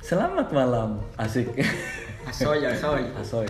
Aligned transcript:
Selamat 0.00 0.48
malam, 0.50 0.98
asik. 1.16 1.52
Asoy, 2.24 2.64
asoy. 2.64 3.02
Asoy. 3.14 3.48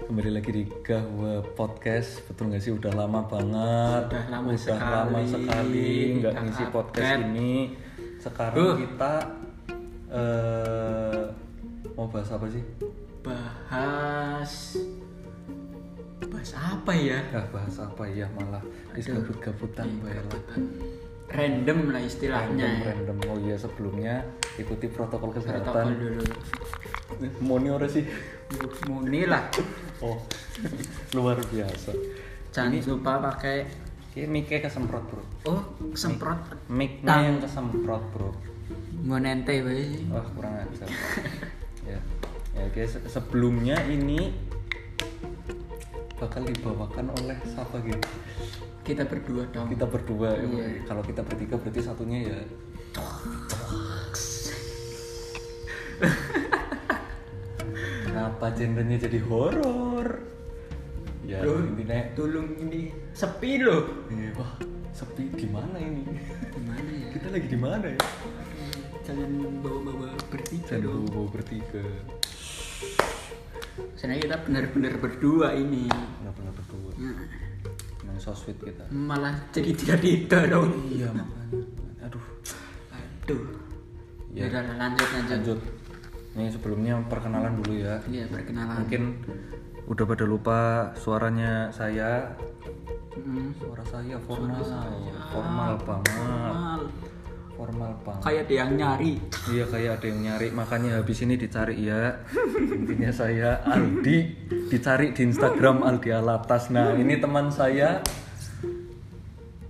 Kembali 0.00 0.30
lagi 0.32 0.50
di 0.50 0.64
Gahwa 0.80 1.44
Podcast. 1.52 2.24
Betul 2.26 2.50
nggak 2.50 2.62
sih 2.62 2.72
udah 2.72 2.92
lama 2.94 3.20
banget. 3.24 4.02
Udah 4.08 4.24
lama 4.28 4.48
Udah 4.48 4.58
sekali. 4.58 4.88
lama 4.88 5.20
sekali 5.22 5.90
nggak 6.18 6.32
ngisi 6.38 6.64
update. 6.64 6.72
podcast 6.72 7.12
ini. 7.24 7.52
Sekarang 8.18 8.56
Uh. 8.58 8.74
kita 8.76 9.12
eh 10.08 11.22
mau 11.94 12.08
bahas 12.08 12.30
apa 12.30 12.46
sih? 12.48 12.64
Bahas 13.20 14.52
bahas 16.28 16.50
apa 16.54 16.92
ya? 16.94 17.18
Ya 17.28 17.42
bahas 17.48 17.76
apa 17.76 18.04
ya 18.06 18.26
malah 18.32 18.62
Aduh. 18.92 19.20
gabut-gabutan 19.20 19.86
bae 20.00 20.18
lah. 20.18 20.42
Random 21.28 21.92
lah 21.92 22.00
istilahnya. 22.00 22.64
Random, 22.64 22.80
ya. 22.80 22.88
random. 22.88 23.16
Oh 23.28 23.38
iya 23.38 23.56
sebelumnya 23.56 24.14
ikuti 24.56 24.88
protokol 24.88 25.28
Protokol 25.30 25.44
kesehatan. 25.44 25.86
dulu. 26.00 26.24
Moni 27.44 27.68
ora 27.68 27.84
sih? 27.84 28.04
Muni 28.88 29.28
lah. 29.28 29.44
Oh, 30.00 30.16
luar 31.12 31.36
biasa. 31.42 31.92
Jangan 32.48 32.80
lupa 32.86 33.12
pakai 33.20 33.68
Ini 34.18 34.26
mic-nya 34.26 34.66
kesemprot 34.66 35.04
bro. 35.06 35.22
oh 35.46 35.62
semprot 35.94 36.42
Mic-nya 36.66 37.22
yang 37.22 37.38
kesemprot 37.38 38.02
bro. 38.10 38.34
ngonente 39.04 39.62
wae. 39.62 39.94
Wah 40.10 40.26
kurang 40.34 40.58
ajar. 40.58 40.90
ya, 41.86 42.00
ya 42.50 42.64
guys 42.74 42.98
sebelumnya 43.06 43.78
ini 43.86 44.34
bakal 46.18 46.42
dibawakan 46.42 47.14
oleh 47.14 47.38
siapa 47.46 47.78
gitu? 47.86 48.08
Kita 48.88 49.04
berdua 49.04 49.44
dong. 49.52 49.68
Kita 49.68 49.84
berdua. 49.84 50.32
ya. 50.32 50.48
Iya. 50.48 50.80
Kalau 50.88 51.04
kita 51.04 51.20
bertiga 51.20 51.60
berarti 51.60 51.80
satunya 51.84 52.18
ya. 52.24 52.40
Kenapa 58.08 58.48
genrenya 58.56 58.96
jadi 59.04 59.20
horor? 59.28 60.24
Ya 61.28 61.44
Bro, 61.44 61.60
intinya 61.60 62.00
Tolong 62.16 62.48
ini 62.64 62.88
sepi 63.12 63.60
loh. 63.60 64.08
Iya, 64.08 64.32
wah, 64.40 64.56
sepi 64.96 65.28
gimana 65.36 65.76
ini? 65.76 66.08
Gimana 66.48 66.88
ya? 66.88 67.12
Kita 67.12 67.28
lagi 67.28 67.44
di 67.52 67.58
mana 67.60 67.86
ya? 67.92 68.00
Jangan 69.04 69.60
bawa-bawa 69.60 70.16
bertiga 70.32 70.80
Jangan 70.80 71.04
dong. 71.04 71.12
bawa 71.12 71.28
bertiga. 71.28 71.84
Sebenarnya 74.00 74.22
kita 74.24 74.36
benar-benar 74.48 74.94
berdua 74.96 75.52
ini. 75.52 75.92
So 78.28 78.48
sweet 78.48 78.60
kita. 78.60 78.84
malah 78.92 79.32
jadi 79.48 79.72
tidak 79.72 79.98
tidak 80.04 80.42
dong. 80.52 80.68
Iya 80.92 81.08
makanya. 81.16 81.64
Aduh. 82.04 82.24
Aduh. 83.24 83.42
Ya. 84.36 84.44
Udah 84.52 84.62
lanjut 84.76 85.08
lanjut. 85.16 85.36
Lanjut. 85.40 85.60
Nih 86.36 86.48
sebelumnya 86.52 86.94
perkenalan 87.08 87.52
dulu 87.64 87.72
ya. 87.80 87.96
Iya 88.04 88.28
perkenalan. 88.28 88.84
Mungkin 88.84 89.02
udah 89.88 90.04
pada 90.04 90.24
lupa 90.28 90.58
suaranya 91.00 91.72
saya. 91.72 92.36
Hmm. 93.16 93.56
Suara 93.56 93.84
saya 93.88 94.16
formal. 94.20 94.60
Formal 95.32 95.72
banget. 95.82 96.12
Mal. 96.52 96.82
Formal 97.58 97.90
banget. 98.00 98.22
Kayak 98.22 98.40
ada 98.40 98.54
yang 98.54 98.70
nyari. 98.72 99.12
Iya 99.50 99.64
kayak 99.66 99.90
ada 99.98 100.06
yang 100.06 100.20
nyari 100.22 100.48
makanya 100.52 100.90
habis 100.94 101.18
ini 101.20 101.34
dicari 101.34 101.74
ya 101.82 102.14
intinya 102.54 103.10
saya 103.10 103.58
Aldi 103.66 104.18
dicari 104.70 105.10
di 105.10 105.26
Instagram 105.26 105.82
Aldi 105.82 106.08
Alatas 106.08 106.70
nah 106.70 106.94
ini 106.94 107.18
teman 107.18 107.50
saya 107.50 107.98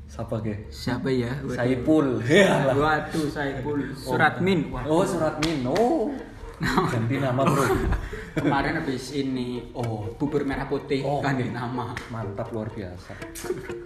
siapa 0.05 0.43
ge 0.43 0.69
Siapa 0.69 1.09
ya? 1.09 1.33
Waduh. 1.41 1.57
Saipul 1.57 2.07
ya 2.23 2.69
Waduh, 2.69 3.27
Saipul. 3.41 3.79
Suratmin. 3.95 4.69
Wah, 4.69 4.85
oh 4.85 5.05
Suratmin 5.05 5.65
oh 5.65 6.13
ganti 6.59 7.23
nama 7.23 7.47
bro 7.47 7.63
kemarin 8.35 8.83
habis 8.83 9.15
ini 9.15 9.71
oh 9.73 10.11
bubur 10.19 10.43
merah 10.43 10.67
putih 10.67 11.07
Oh. 11.07 11.23
ganti 11.23 11.47
nama. 11.49 11.95
mantap 12.11 12.51
luar 12.51 12.67
biasa 12.67 13.15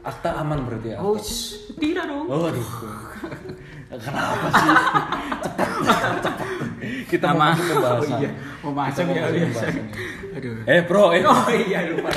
akta 0.00 0.40
aman 0.40 0.64
berarti 0.64 0.96
ya 0.96 0.98
Oh, 0.98 1.20
tidak 1.76 2.08
dong. 2.08 2.32
oh 2.32 2.48
aduh 2.48 2.64
kenapa 3.94 4.46
sih 4.50 4.70
cepet 5.44 5.68
cepet 6.18 6.48
kita 7.08 7.26
mau 7.28 7.36
Nama- 7.36 7.48
masuk 7.50 7.66
ke 7.66 7.76
bahasan 7.76 8.00
Oh 8.02 8.18
iya, 8.18 8.30
mau 8.60 8.72
masuk 8.72 9.04
Kita 9.04 9.18
ya, 9.18 9.26
biasa. 9.28 9.66
Aduh. 10.32 10.56
eh 10.64 10.80
bro 10.82 11.04
eh 11.10 11.22
Oh 11.28 11.48
iya 11.50 11.78
lupa. 11.86 12.10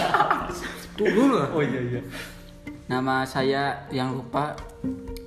Tunggu 0.94 1.24
loh. 1.28 1.46
oh 1.52 1.62
iya 1.62 1.82
iya 1.86 2.02
Nama 2.86 3.16
saya 3.24 3.64
yang 3.90 4.14
lupa 4.14 4.54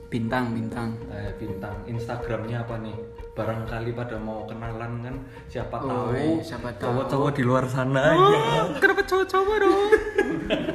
bintang 0.06 0.50
bintang. 0.50 0.94
eh, 1.08 1.34
bintang 1.37 1.75
Instagramnya 1.84 2.62
apa 2.62 2.78
nih 2.78 2.97
barangkali 3.31 3.92
pada 3.92 4.16
mau 4.16 4.42
kenalan 4.44 4.92
kan 5.00 5.14
siapa 5.47 5.78
Oh, 5.78 6.10
tahu 6.10 6.10
iya, 6.10 6.42
siapa 6.44 6.69
tahu. 6.72 6.87
cowok-cowok 6.88 7.31
di 7.32 7.42
luar 7.44 7.64
sana 7.66 8.03
ya, 8.10 8.62
Kenapa 8.75 9.03
cowok-cowok 9.04 9.56
dong? 9.58 9.78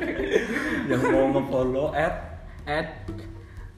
yang 0.89 1.01
mau 1.03 1.25
ngefollow 1.33 1.87
at 1.91 2.15
At 2.63 2.87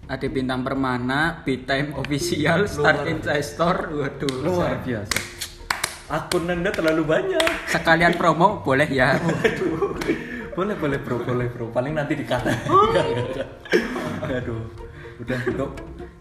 ada 0.06 0.28
bintang 0.30 0.62
permana, 0.62 1.42
time 1.46 1.98
official, 1.98 2.70
start 2.70 3.10
investor, 3.10 3.90
waduh. 3.90 4.36
luar 4.46 4.78
biasa. 4.86 5.18
Akun 6.06 6.46
anda 6.46 6.70
terlalu 6.70 7.02
banyak. 7.02 7.50
Sekalian 7.66 8.14
promo 8.14 8.62
boleh 8.62 8.86
ya. 8.86 9.18
boleh 10.56 10.76
boleh 10.78 11.00
bro 11.02 11.18
boleh 11.26 11.50
bro. 11.50 11.74
Paling 11.74 11.98
nanti 11.98 12.14
dikata. 12.14 12.54
Aduh. 14.30 14.62
Udah 15.16 15.40
dok 15.48 15.72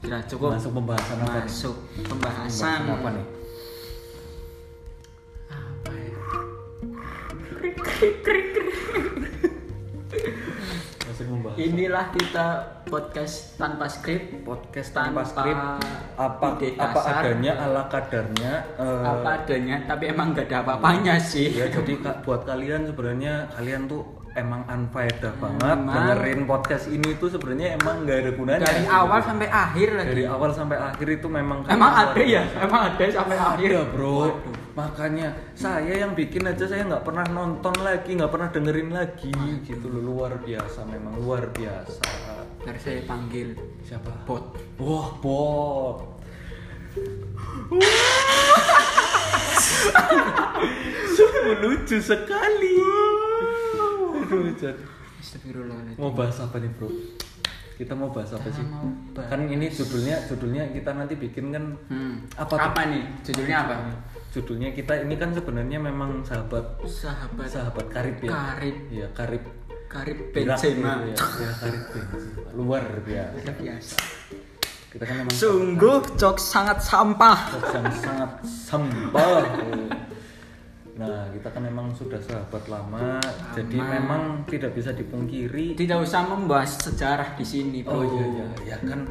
Sudah 0.06 0.22
cukup. 0.30 0.54
masuk 0.54 0.72
pembahasan 0.72 1.18
apa 1.20 1.34
nih? 1.34 1.50
Masuk 1.50 1.76
pembahasan 2.06 2.80
pembahasan. 2.86 2.94
apa 2.94 3.08
nih? 3.10 3.26
Apa 5.52 5.92
ya? 5.92 6.14
Membahas 11.22 11.56
Inilah 11.56 12.06
kita 12.10 12.46
podcast 12.84 13.34
tanpa 13.54 13.86
skrip, 13.86 14.42
podcast 14.42 14.90
tanpa 14.90 15.22
skrip 15.22 15.54
Tanpa 15.54 15.78
apa 16.16 16.46
ide 16.56 16.74
apa 16.74 16.90
kasar. 16.96 17.14
adanya 17.22 17.52
ala 17.56 17.82
kadarnya 17.86 18.52
eh, 18.74 19.04
apa 19.04 19.30
adanya, 19.38 19.76
tapi 19.84 20.04
emang 20.08 20.32
gak 20.32 20.46
ada 20.46 20.56
apa-apanya 20.62 21.14
sih. 21.16 21.52
ya 21.52 21.66
jadi 21.66 21.94
buat 22.20 22.42
kalian 22.42 22.90
sebenarnya 22.90 23.46
kalian 23.52 23.86
tuh 23.86 24.02
emang 24.34 24.66
unfaedah 24.66 25.30
banget 25.38 25.76
Emang. 25.76 25.94
dengerin 25.94 26.40
podcast 26.42 26.90
ini 26.90 27.14
tuh 27.14 27.30
sebenarnya 27.30 27.78
emang 27.78 28.02
nggak 28.02 28.18
ada 28.18 28.30
gunanya 28.34 28.66
Dari 28.66 28.82
awal 28.84 29.20
sampai 29.22 29.46
akhir 29.46 29.88
lagi. 29.94 30.08
dari 30.10 30.24
awal 30.26 30.50
sampai 30.50 30.76
akhir 30.76 31.06
itu 31.12 31.26
memang 31.30 31.62
Emang 31.64 31.92
ada 31.94 32.18
ya? 32.18 32.42
Emang 32.58 32.82
ada 32.84 33.04
sampai 33.06 33.36
akhir. 33.38 33.68
Ada 33.70 33.82
bro, 33.86 34.18
Waduh. 34.26 34.63
Makanya 34.74 35.28
saya 35.54 35.94
yang 35.96 36.12
bikin 36.12 36.42
aja 36.44 36.66
saya 36.66 36.82
nggak 36.84 37.02
pernah 37.02 37.22
nonton 37.24 37.74
lagi, 37.80 38.10
nggak 38.12 38.28
pernah 38.28 38.48
dengerin 38.48 38.90
lagi, 38.90 39.30
gitu 39.62 39.86
loh 39.88 40.02
luar 40.04 40.36
biasa, 40.36 40.82
memang 40.84 41.14
luar 41.16 41.46
biasa. 41.48 42.02
Ntar 42.60 42.76
saya 42.76 43.02
panggil 43.04 43.54
Siapa? 43.80 44.10
bot. 44.24 44.56
Wah 44.76 45.08
bot. 45.16 45.98
Sungguh 51.10 51.54
lucu 51.60 51.96
sekali. 51.98 52.74
Aduh. 52.74 54.72
Mau 55.96 56.10
bahas 56.10 56.38
apa 56.40 56.58
nih 56.58 56.70
bro? 56.70 56.88
Kita 57.74 57.92
mau 57.92 58.08
bahas 58.08 58.30
apa 58.30 58.48
sih? 58.48 58.62
bahas- 59.12 59.28
Kan 59.28 59.40
ini 59.44 59.66
judulnya, 59.66 60.22
judulnya 60.24 60.70
kita 60.70 60.94
nanti 60.94 61.14
bikin 61.14 61.50
kan 61.50 61.64
Hmm. 61.88 62.22
Apa 62.32 62.70
Apa, 62.70 62.80
nih? 62.86 63.02
Judulnya 63.22 63.56
apa? 63.60 63.74
Judulnya 64.34 64.74
kita 64.74 65.06
ini 65.06 65.14
kan 65.14 65.30
sebenarnya 65.30 65.78
memang 65.78 66.26
sahabat 66.26 66.82
Sahabat 66.82 67.46
sahabat 67.46 67.86
karib 67.86 68.18
ya. 68.18 68.30
Karib. 68.34 68.76
iya 68.90 69.06
karib. 69.14 69.44
Karib 69.86 70.18
Benzema. 70.34 71.06
gitu 71.06 71.14
ya, 71.14 71.46
ya 71.46 71.50
karib 71.62 71.82
Benzema. 71.94 72.48
Luar 72.58 72.84
biasa. 73.06 73.50
Biasa. 73.54 73.96
kita 74.90 75.04
kan 75.06 75.14
memang 75.22 75.34
Sungguh 75.34 75.98
cok 76.18 76.36
sangat 76.38 76.78
sampah. 76.82 77.38
yang 77.78 77.86
sangat 77.94 78.30
sampah 78.42 79.42
nah 80.94 81.26
kita 81.34 81.50
kan 81.50 81.62
memang 81.66 81.90
sudah 81.90 82.22
sahabat 82.22 82.70
lama. 82.70 83.18
Jadi 83.50 83.74
memang 83.82 84.46
tidak 84.46 84.78
bisa 84.78 84.94
dipungkiri. 84.94 85.74
Tidak 85.74 85.98
usah 85.98 86.22
membahas 86.22 86.78
sejarah 86.78 87.34
di 87.34 87.42
sini, 87.42 87.82
oh 87.82 88.06
iya 88.06 88.24
iya. 88.30 88.46
Ya 88.74 88.78
kan 88.78 89.10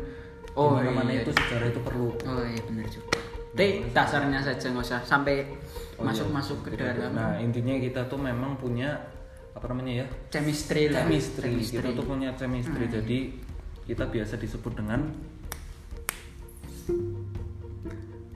Oh, 0.55 0.77
oh 0.77 0.79
mana 0.79 1.09
iya. 1.11 1.25
itu 1.27 1.33
sejarah 1.35 1.67
itu 1.75 1.81
perlu. 1.83 2.13
Oh 2.23 2.43
iya 2.47 2.61
benar 2.63 2.87
juga. 2.87 3.19
Tapi 3.53 3.93
dasarnya 3.93 4.39
saja 4.41 4.65
nggak 4.67 4.81
usah 4.83 4.99
sampai 5.01 5.45
Oh, 5.93 6.09
masuk-masuk 6.09 6.65
ke 6.65 6.69
iya. 6.73 6.89
dalam 6.89 7.13
nah 7.13 7.37
intinya 7.37 7.77
kita 7.77 8.09
tuh 8.09 8.17
memang 8.17 8.57
punya 8.57 8.97
apa 9.53 9.69
namanya 9.69 10.01
ya 10.01 10.05
chemistry 10.33 10.89
lah. 10.89 11.05
chemistry. 11.05 11.61
kita 11.61 11.93
tuh 11.93 12.01
punya 12.01 12.33
chemistry 12.33 12.89
Hmm. 12.89 12.93
jadi 12.97 13.19
kita 13.85 14.09
biasa 14.09 14.41
disebut 14.41 14.73
dengan 14.73 15.05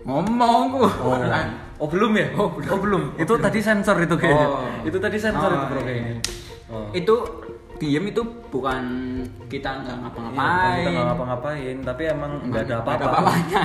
Ngomong 0.05 0.67
oh, 0.79 0.91
oh 1.81 1.87
belum 1.89 2.11
ya 2.13 2.27
Oh, 2.37 2.53
belum. 2.79 3.17
itu 3.19 3.33
tadi 3.41 3.59
sensor 3.59 3.97
itu 3.99 4.15
kayaknya 4.15 4.47
Oh. 4.47 4.63
itu 4.85 4.97
tadi 5.01 5.17
sensor 5.19 5.49
Oh, 5.49 5.57
itu 5.57 5.65
bro 5.67 5.79
iya. 5.81 5.83
kayaknya 5.83 6.15
oh. 6.69 6.87
Itu 6.93 7.15
diem 7.77 8.05
itu 8.05 8.21
bukan 8.49 8.83
kita 9.47 9.69
nggak 9.81 9.95
Iya, 9.95 10.01
ngapa-ngapain 10.03 10.77
kita 10.77 10.89
nggak 10.89 11.05
ngapa-ngapain, 11.07 11.75
tapi 11.81 12.03
emang 12.09 12.31
nggak 12.49 12.63
ada 12.65 12.75
apa-apa. 12.81 13.05
apa-apanya. 13.05 13.63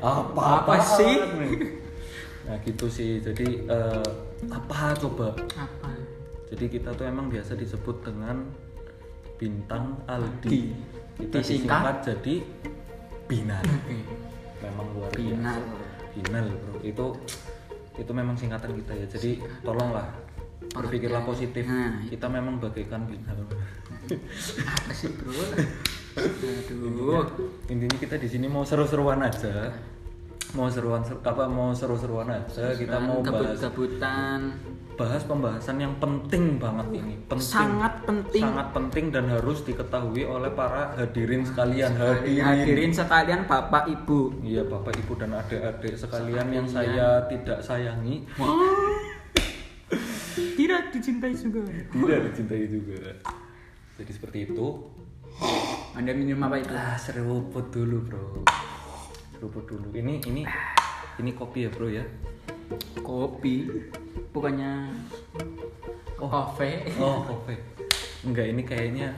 apa 0.14 0.42
Apa 0.60 0.74
sih? 0.80 1.14
Nah 2.44 2.56
gitu 2.60 2.86
sih. 2.86 3.18
Jadi 3.18 3.64
eh, 3.64 4.08
apa 4.48 4.92
coba? 4.94 5.32
apa 5.56 5.88
Jadi 6.52 6.64
kita 6.70 6.92
tuh 6.92 7.04
emang 7.04 7.26
biasa 7.26 7.56
disebut 7.56 8.04
dengan 8.04 8.44
bintang 9.34 9.98
Aldi. 10.06 10.70
Kita 11.14 11.40
Disingkat? 11.40 11.42
disingkat 11.42 11.96
jadi 12.04 12.34
Binar. 13.24 13.64
Oke. 13.64 13.96
Memang 14.60 14.86
luar 14.92 15.10
biasa. 15.10 15.60
Binar 16.12 16.44
bro. 16.46 16.76
Itu 16.80 17.06
itu 17.94 18.12
memang 18.12 18.36
singkatan 18.36 18.76
kita 18.76 18.92
ya. 18.92 19.06
Jadi 19.08 19.30
tolonglah 19.62 20.04
berpikirlah 20.72 21.22
positif. 21.22 21.66
Nah, 21.66 22.00
Kita 22.06 22.26
memang 22.30 22.56
bagaikan 22.56 23.04
binar. 23.04 23.34
apa 23.34 24.92
sih 24.92 25.08
bro? 25.16 25.32
Aduh. 26.14 27.26
Intinya 27.66 27.96
kita 27.98 28.16
di 28.20 28.28
sini 28.30 28.46
mau 28.46 28.62
seru-seruan 28.62 29.18
aja. 29.24 29.72
Mau 30.54 30.70
seruan 30.70 31.02
ser- 31.02 31.18
apa 31.18 31.50
mau 31.50 31.74
seru-seruan 31.74 32.30
aja. 32.30 32.70
Kita 32.78 33.02
mau 33.02 33.18
bahas 33.18 33.58
gabut-gabutan. 33.58 34.40
bahas 34.94 35.26
pembahasan 35.26 35.82
yang 35.82 35.90
penting 35.98 36.54
banget 36.62 37.02
ini. 37.02 37.18
Penting. 37.26 37.42
sangat 37.42 38.06
penting. 38.06 38.46
Sangat 38.46 38.70
penting 38.70 39.10
dan 39.10 39.26
harus 39.26 39.66
diketahui 39.66 40.22
oleh 40.22 40.54
para 40.54 40.94
hadirin 40.94 41.42
sekalian. 41.42 41.98
hadirin, 41.98 42.46
hadirin 42.46 42.92
sekalian 42.94 43.42
bapak 43.50 43.90
ibu. 43.90 44.30
Iya 44.38 44.62
bapak 44.62 44.94
ibu 44.94 45.18
dan 45.18 45.34
adik-adik 45.34 45.98
sekalian 45.98 46.46
yang 46.54 46.66
saya 46.70 47.26
tidak 47.26 47.58
sayangi 47.58 48.22
tidak 50.74 50.90
dicintai 50.90 51.34
juga. 51.38 51.62
Tidak 51.70 52.20
dicintai 52.30 52.64
juga. 52.66 52.98
Jadi 53.94 54.10
seperti 54.10 54.38
itu. 54.50 54.66
Anda 55.94 56.10
minum 56.10 56.42
apa 56.42 56.58
itu? 56.58 56.74
Ah 56.74 56.98
seruput 56.98 57.70
dulu 57.70 58.02
bro. 58.02 58.42
Seruput 59.38 59.70
dulu. 59.70 59.94
Ini 59.94 60.18
ini 60.26 60.42
ini 61.22 61.30
kopi 61.30 61.66
ya 61.66 61.70
bro 61.70 61.86
ya? 61.86 62.02
Kopi. 62.98 63.70
Bukannya 64.34 64.90
Oh. 66.18 66.30
kafe 66.30 66.88
oh 66.98 67.20
kopi. 67.22 67.54
Enggak 68.24 68.46
ini 68.50 68.62
kayaknya 68.66 69.14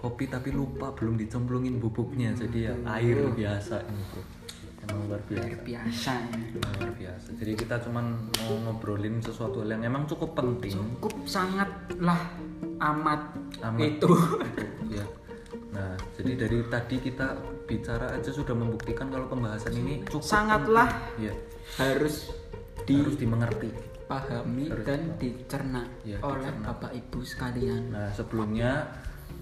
kopi 0.00 0.24
tapi 0.24 0.56
lupa. 0.56 0.88
Belum 0.96 1.20
dicemplungin 1.20 1.76
bubuknya. 1.76 2.32
Jadi 2.32 2.72
ya 2.72 2.74
air 2.88 3.28
biasa 3.36 3.84
ini 3.84 4.02
bro 4.08 4.45
emang 4.86 5.00
luar 5.06 5.22
biasa. 5.26 5.62
Biasa 5.62 6.12
ya. 6.14 6.38
Luar 6.54 6.90
biasa. 6.94 7.28
Jadi 7.36 7.52
kita 7.54 7.76
cuman 7.82 8.06
mau 8.38 8.54
ngobrolin 8.62 9.18
sesuatu 9.18 9.60
yang 9.62 9.82
emang 9.82 10.06
cukup 10.06 10.32
penting. 10.32 10.72
Cukup 10.72 11.14
sangatlah 11.26 12.20
amat, 12.80 13.20
Amat. 13.62 13.80
itu. 13.82 14.10
Ya. 14.86 15.02
Nah 15.74 15.92
jadi 16.14 16.46
dari 16.46 16.62
tadi 16.70 16.96
kita 16.96 17.34
bicara 17.66 18.14
aja 18.14 18.30
sudah 18.30 18.54
membuktikan 18.54 19.10
kalau 19.10 19.26
pembahasan 19.26 19.74
ini 19.74 20.06
cukup 20.06 20.22
Sangatlah. 20.22 20.86
penting. 20.86 21.26
ya. 21.26 21.34
harus 21.76 22.30
harus 22.86 23.14
dimengerti. 23.18 23.74
dipahami 24.06 24.70
dan 24.86 25.18
dicerna 25.18 25.82
Ya, 26.06 26.22
oleh 26.22 26.46
dicerna. 26.46 26.70
bapak 26.70 26.94
ibu 26.94 27.18
sekalian. 27.26 27.90
Nah 27.90 28.14
sebelumnya 28.14 28.86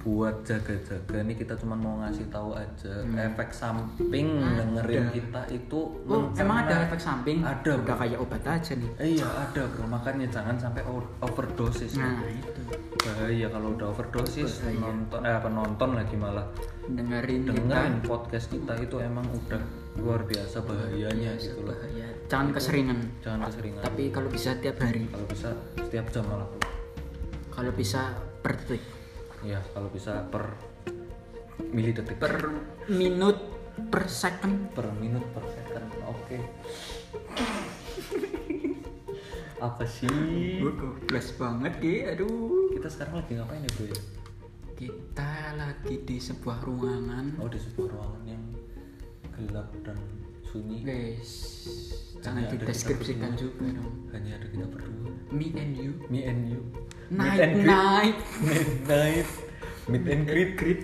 buat 0.05 0.45
jaga-jaga 0.45 1.25
nih 1.25 1.33
kita 1.35 1.57
cuman 1.57 1.79
mau 1.79 1.97
ngasih 1.99 2.29
tahu 2.29 2.53
aja. 2.53 2.93
Efek 3.25 3.49
samping 3.51 4.37
dengerin 4.37 5.09
kita 5.11 5.49
itu 5.49 5.81
Hmm. 6.05 6.13
oh 6.13 6.23
emang 6.37 6.63
ada 6.63 6.85
efek 6.85 7.01
samping? 7.01 7.41
Ada, 7.41 7.81
udah 7.81 7.97
kayak 7.97 8.19
obat 8.21 8.45
aja 8.45 8.73
nih. 8.75 8.91
Eh, 8.99 9.09
iya 9.17 9.25
ada 9.25 9.65
bro. 9.65 9.89
Makanya 9.89 10.29
jangan 10.29 10.55
sampai 10.55 10.85
overdosis. 11.19 11.97
Nah 11.97 12.21
itu 12.23 12.61
bahaya 13.01 13.49
kalau 13.49 13.73
udah 13.73 13.87
overdosis 13.91 14.61
Bahaya. 14.61 14.77
nonton 14.79 15.21
eh 15.21 15.35
apa 15.35 15.49
nonton 15.49 15.89
lagi 15.95 16.17
malah. 16.17 16.47
Dengerin 16.85 17.41
kita. 17.43 17.57
Dengerin 17.57 17.97
podcast 18.03 18.47
kita 18.49 18.73
itu 18.77 18.97
emang 18.99 19.25
udah 19.27 19.63
luar 19.95 20.21
biasa 20.23 20.61
bahayanya 20.61 21.33
Iya, 21.33 21.41
gitu 21.41 21.65
loh. 21.65 21.73
bahaya. 21.73 22.07
Jangan 22.29 22.49
keseringan. 22.53 22.99
jangan 23.21 23.41
keseringan. 23.49 23.83
Tapi 23.83 24.03
kalau 24.11 24.29
bisa 24.29 24.53
tiap 24.59 24.77
hari. 24.79 25.09
Kalau 25.09 25.27
bisa 25.27 25.49
setiap 25.79 26.07
jam 26.11 26.25
malah 26.27 26.49
kalau 27.49 27.71
bisa 27.71 28.11
per 28.43 28.59
detik 28.59 28.83
ya 29.45 29.61
kalau 29.77 29.93
bisa 29.93 30.25
per 30.33 30.57
milidetik 31.71 32.17
per 32.17 32.49
minut 32.89 33.37
per 33.93 34.09
second. 34.09 34.73
Per 34.73 34.89
minut 34.97 35.25
per 35.37 35.45
second 35.53 35.87
oke. 36.09 36.39
Apa 39.61 39.85
sih? 39.89 40.61
Gue 40.61 40.73
goblok 40.77 41.27
banget 41.41 41.73
Ki. 41.81 41.95
aduh. 42.09 42.73
Kita 42.75 42.89
sekarang 42.91 43.25
lagi 43.25 43.33
ngapain 43.39 43.65
ya 43.65 43.71
bro 43.77 43.85
ya? 43.89 44.01
Kita 44.75 45.33
lagi 45.57 45.95
di 46.03 46.17
sebuah 46.19 46.59
ruangan. 46.65 47.39
Oh 47.41 47.49
di 47.49 47.61
sebuah 47.61 47.89
ruangan 47.95 48.23
yang 48.29 48.45
gelap 49.37 49.71
dan 49.85 49.99
sunyi. 50.49 50.85
Guys 50.85 51.33
jangan 52.25 52.49
dideskripsikan 52.49 53.37
juga 53.37 53.77
dong. 53.77 54.09
Hanya 54.13 54.41
ada 54.41 54.47
kita 54.49 54.67
berdua. 54.69 55.13
Me 55.33 55.53
and 55.57 55.77
you. 55.77 55.93
Me 56.09 56.25
and 56.25 56.49
you 56.49 56.61
night 57.11 57.41
and 57.41 57.53
greet. 57.55 57.67
night. 57.69 58.17
Midnight 58.41 59.29
meet 59.85 60.05
and 60.09 60.23
greet. 60.25 60.53
Greet. 60.57 60.83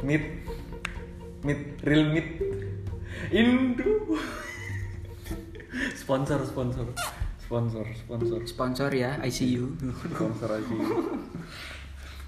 Meet. 0.00 0.24
Meet. 1.44 1.60
Real 1.84 2.04
meet. 2.12 2.28
Indo 3.28 4.16
sponsor 5.96 6.40
sponsor. 6.48 6.86
Sponsor 7.44 7.86
sponsor. 7.92 8.40
Sponsor 8.44 8.90
ya 8.92 9.16
ICU 9.20 9.76
sponsor 10.12 10.48
aja 10.60 10.74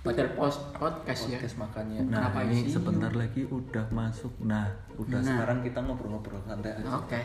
padahal 0.01 0.33
post 0.33 0.61
podcast 0.73 1.29
ya. 1.29 1.37
Podcast 1.37 1.61
makannya. 1.61 2.01
Nah 2.09 2.33
Kenapa 2.33 2.49
ini 2.49 2.65
sebentar 2.73 3.13
lagi 3.13 3.45
udah 3.45 3.85
masuk. 3.93 4.33
Nah 4.41 4.73
udah 4.97 5.21
Nah. 5.21 5.29
sekarang 5.29 5.61
kita 5.61 5.85
ngobrol-ngobrol 5.85 6.41
santai 6.49 6.73
aja. 6.73 7.05
Oke 7.05 7.21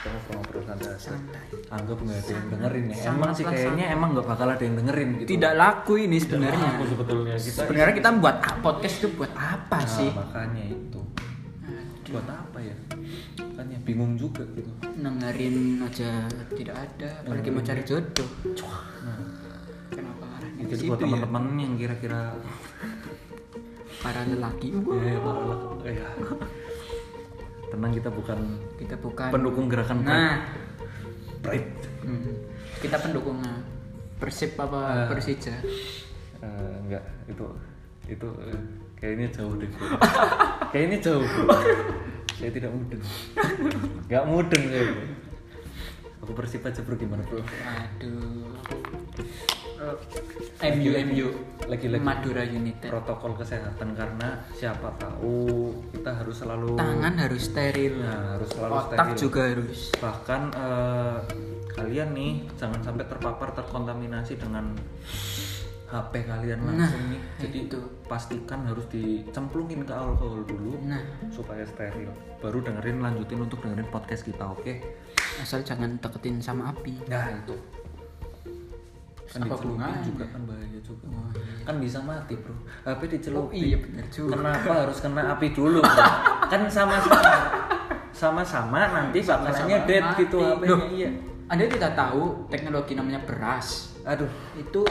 ngobrol-ngobrol 0.00 0.62
santai 0.62 0.88
aja 0.88 1.10
Santai. 1.10 1.42
anggap 1.68 1.98
nggak 1.98 2.16
ada 2.16 2.30
yang 2.30 2.46
dengerin 2.48 2.84
ya. 2.88 2.96
Emang 3.08 3.30
sih 3.32 3.44
kayaknya 3.44 3.86
emang 3.90 4.08
nggak 4.12 4.26
bakal 4.26 4.46
ada 4.48 4.62
yang 4.62 4.76
dengerin 4.76 5.08
gitu. 5.16 5.28
Tidak 5.28 5.52
laku 5.54 5.92
ini 5.98 6.16
sebenarnya. 6.16 6.68
Aku 6.72 6.84
sebetulnya. 6.86 7.34
Kita 7.36 7.58
sebenarnya 7.60 7.94
kita 7.94 8.10
buat 8.16 8.36
podcast 8.60 8.94
itu 8.96 9.08
buat 9.12 9.32
apa 9.32 9.76
Nah, 9.76 9.88
sih? 9.90 10.08
makanya 10.08 10.64
itu. 10.64 11.00
Buat 12.08 12.26
apa 12.26 12.58
ya? 12.58 12.76
Makanya 13.38 13.76
bingung 13.82 14.14
juga 14.14 14.42
gitu. 14.50 14.70
Dengerin 14.80 15.56
aja 15.82 16.10
tidak 16.48 16.76
ada 16.78 17.08
apalagi 17.20 17.48
mau 17.50 17.60
cari 17.60 17.82
jodoh. 17.82 18.30
Nah, 19.02 19.18
kenapa 19.88 20.24
arahnya 20.36 20.62
jadi 20.68 20.84
buat 20.86 20.98
ya? 20.98 21.04
teman-teman 21.04 21.44
yang 21.58 21.74
kira-kira. 21.74 22.20
Para 23.98 24.22
lelaki. 24.22 24.68
Eh, 24.70 25.18
para 25.18 25.40
lak- 25.44 25.82
eh, 25.82 25.94
ya. 25.96 26.08
Tenang 27.68 27.92
kita 27.92 28.08
bukan 28.08 28.38
kita 28.76 28.96
bukan. 28.96 29.28
pendukung 29.28 29.66
gerakan 29.66 30.02
nah. 30.02 30.40
Pride. 31.38 31.70
Hmm, 32.02 32.34
kita 32.78 32.96
pendukung 32.98 33.38
persib 34.18 34.56
apa 34.56 34.80
Ah. 34.80 35.06
persija? 35.06 35.54
Eh, 36.38 36.74
enggak 36.82 37.04
itu 37.26 37.46
itu 38.08 38.28
eh, 38.42 38.62
kayaknya 38.94 39.28
jauh 39.30 39.54
deh 39.54 39.70
kayaknya 40.72 40.98
jauh. 40.98 41.26
Saya 42.34 42.50
tidak 42.50 42.70
mudeng. 42.70 43.02
Nggak 44.06 44.24
mudeng 44.24 44.62
saya 44.66 44.84
aku 46.18 46.32
persib 46.34 46.62
aja 46.62 46.80
bro 46.82 46.94
gimana 46.94 47.22
bro? 47.24 47.40
Aduh 47.40 48.52
MU 49.78 50.90
MU 51.06 51.28
Lagi-lagi. 51.68 52.02
Madura 52.02 52.42
United. 52.42 52.88
protokol 52.90 53.38
kesehatan 53.38 53.94
karena 53.94 54.40
siapa 54.56 54.88
tahu 54.98 55.70
kita 55.94 56.10
harus 56.24 56.36
selalu 56.40 56.74
tangan 56.74 57.14
harus 57.14 57.42
steril. 57.46 57.94
Nah, 58.00 58.40
harus 58.40 58.48
selalu 58.56 58.72
otak 58.72 58.96
steril. 58.96 59.20
juga 59.20 59.40
harus. 59.52 59.80
Bahkan 60.00 60.42
eh, 60.56 61.18
kalian 61.76 62.08
nih 62.16 62.32
jangan 62.56 62.80
sampai 62.82 63.04
terpapar 63.06 63.52
terkontaminasi 63.52 64.40
dengan 64.40 64.72
HP 65.88 66.12
kalian 66.28 66.68
langsung 66.68 67.00
nih. 67.08 67.20
jadi 67.40 67.58
itu. 67.64 67.80
pastikan 68.04 68.64
harus 68.68 68.84
dicemplungin 68.92 69.84
ke 69.84 69.92
alkohol 69.92 70.44
dulu 70.44 70.80
nah. 70.84 71.00
supaya 71.28 71.64
steril. 71.64 72.08
Baru 72.40 72.64
dengerin 72.64 73.04
lanjutin 73.04 73.44
untuk 73.44 73.60
dengerin 73.60 73.88
podcast 73.92 74.24
kita 74.24 74.48
oke? 74.48 74.72
Asal 75.40 75.60
jangan 75.64 76.00
deketin 76.00 76.40
sama 76.40 76.72
api. 76.72 77.08
Nah 77.08 77.44
itu 77.44 77.56
kan 79.28 79.44
Apa 79.44 79.54
juga 80.00 80.24
kan 80.24 80.40
bahaya 80.48 80.80
juga. 80.80 81.04
Oh, 81.12 81.28
kan 81.62 81.76
bisa 81.76 82.00
mati 82.00 82.32
bro. 82.34 82.56
HP 82.82 83.00
dicelupin 83.12 83.60
Oh, 83.60 83.68
iya, 83.68 83.76
bener 83.76 84.04
juga. 84.08 84.32
kenapa 84.34 84.72
harus 84.88 84.98
kena 84.98 85.22
api 85.36 85.48
dulu 85.52 85.84
bro? 85.84 86.04
kan 86.48 86.62
sama-sama 86.66 87.20
sama-sama 88.10 88.80
nanti 88.88 89.20
bakalnya 89.20 89.84
dead 89.84 90.00
mati. 90.02 90.24
gitu 90.24 90.38
HP-nya 90.40 90.68
Loh, 90.72 90.80
iya. 90.88 91.10
Anda 91.46 91.64
tidak 91.64 91.92
tahu 91.94 92.22
teknologi 92.48 92.92
namanya 92.92 93.20
beras. 93.22 93.96
Aduh. 94.02 94.28
Itu 94.54 94.82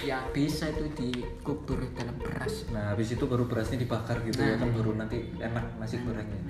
ya 0.00 0.20
bisa 0.30 0.68
itu 0.68 0.84
dikubur 0.92 1.80
dalam 1.92 2.16
beras. 2.18 2.68
Nah 2.68 2.92
habis 2.92 3.12
itu 3.12 3.24
baru 3.24 3.44
berasnya 3.44 3.76
dibakar 3.78 4.20
gitu 4.22 4.40
ya 4.40 4.56
kan 4.56 4.72
baru 4.72 4.96
nanti 4.96 5.20
enak 5.36 5.64
nasi 5.76 6.00
gorengnya. 6.00 6.40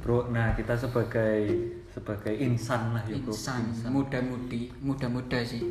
Bro 0.00 0.30
nah 0.30 0.52
kita 0.52 0.76
sebagai 0.76 1.72
sebagai 1.96 2.36
insan 2.36 2.92
lah 2.92 3.00
ya 3.08 3.16
bro 3.24 3.32
insan 3.32 3.72
muda-mudi 3.88 4.68
muda-muda 4.84 5.40
sih 5.40 5.64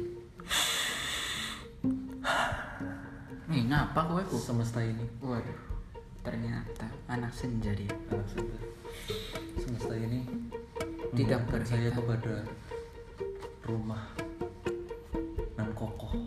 Nih 3.46 3.62
ngapa 3.70 4.10
kowe 4.10 4.26
ku? 4.26 4.42
semesta 4.42 4.82
ini 4.82 5.06
Waduh, 5.22 5.54
ternyata 6.26 6.90
anak 7.06 7.30
senja 7.30 7.70
dia. 7.78 7.94
anak 8.10 8.26
saya 8.26 8.58
semesta 9.62 9.94
ini 9.94 10.26
Tidak 11.14 11.46
berkata. 11.46 11.78
kepada 11.94 12.34
rumah 13.70 14.02
nan 15.54 15.70
kokoh 15.78 16.18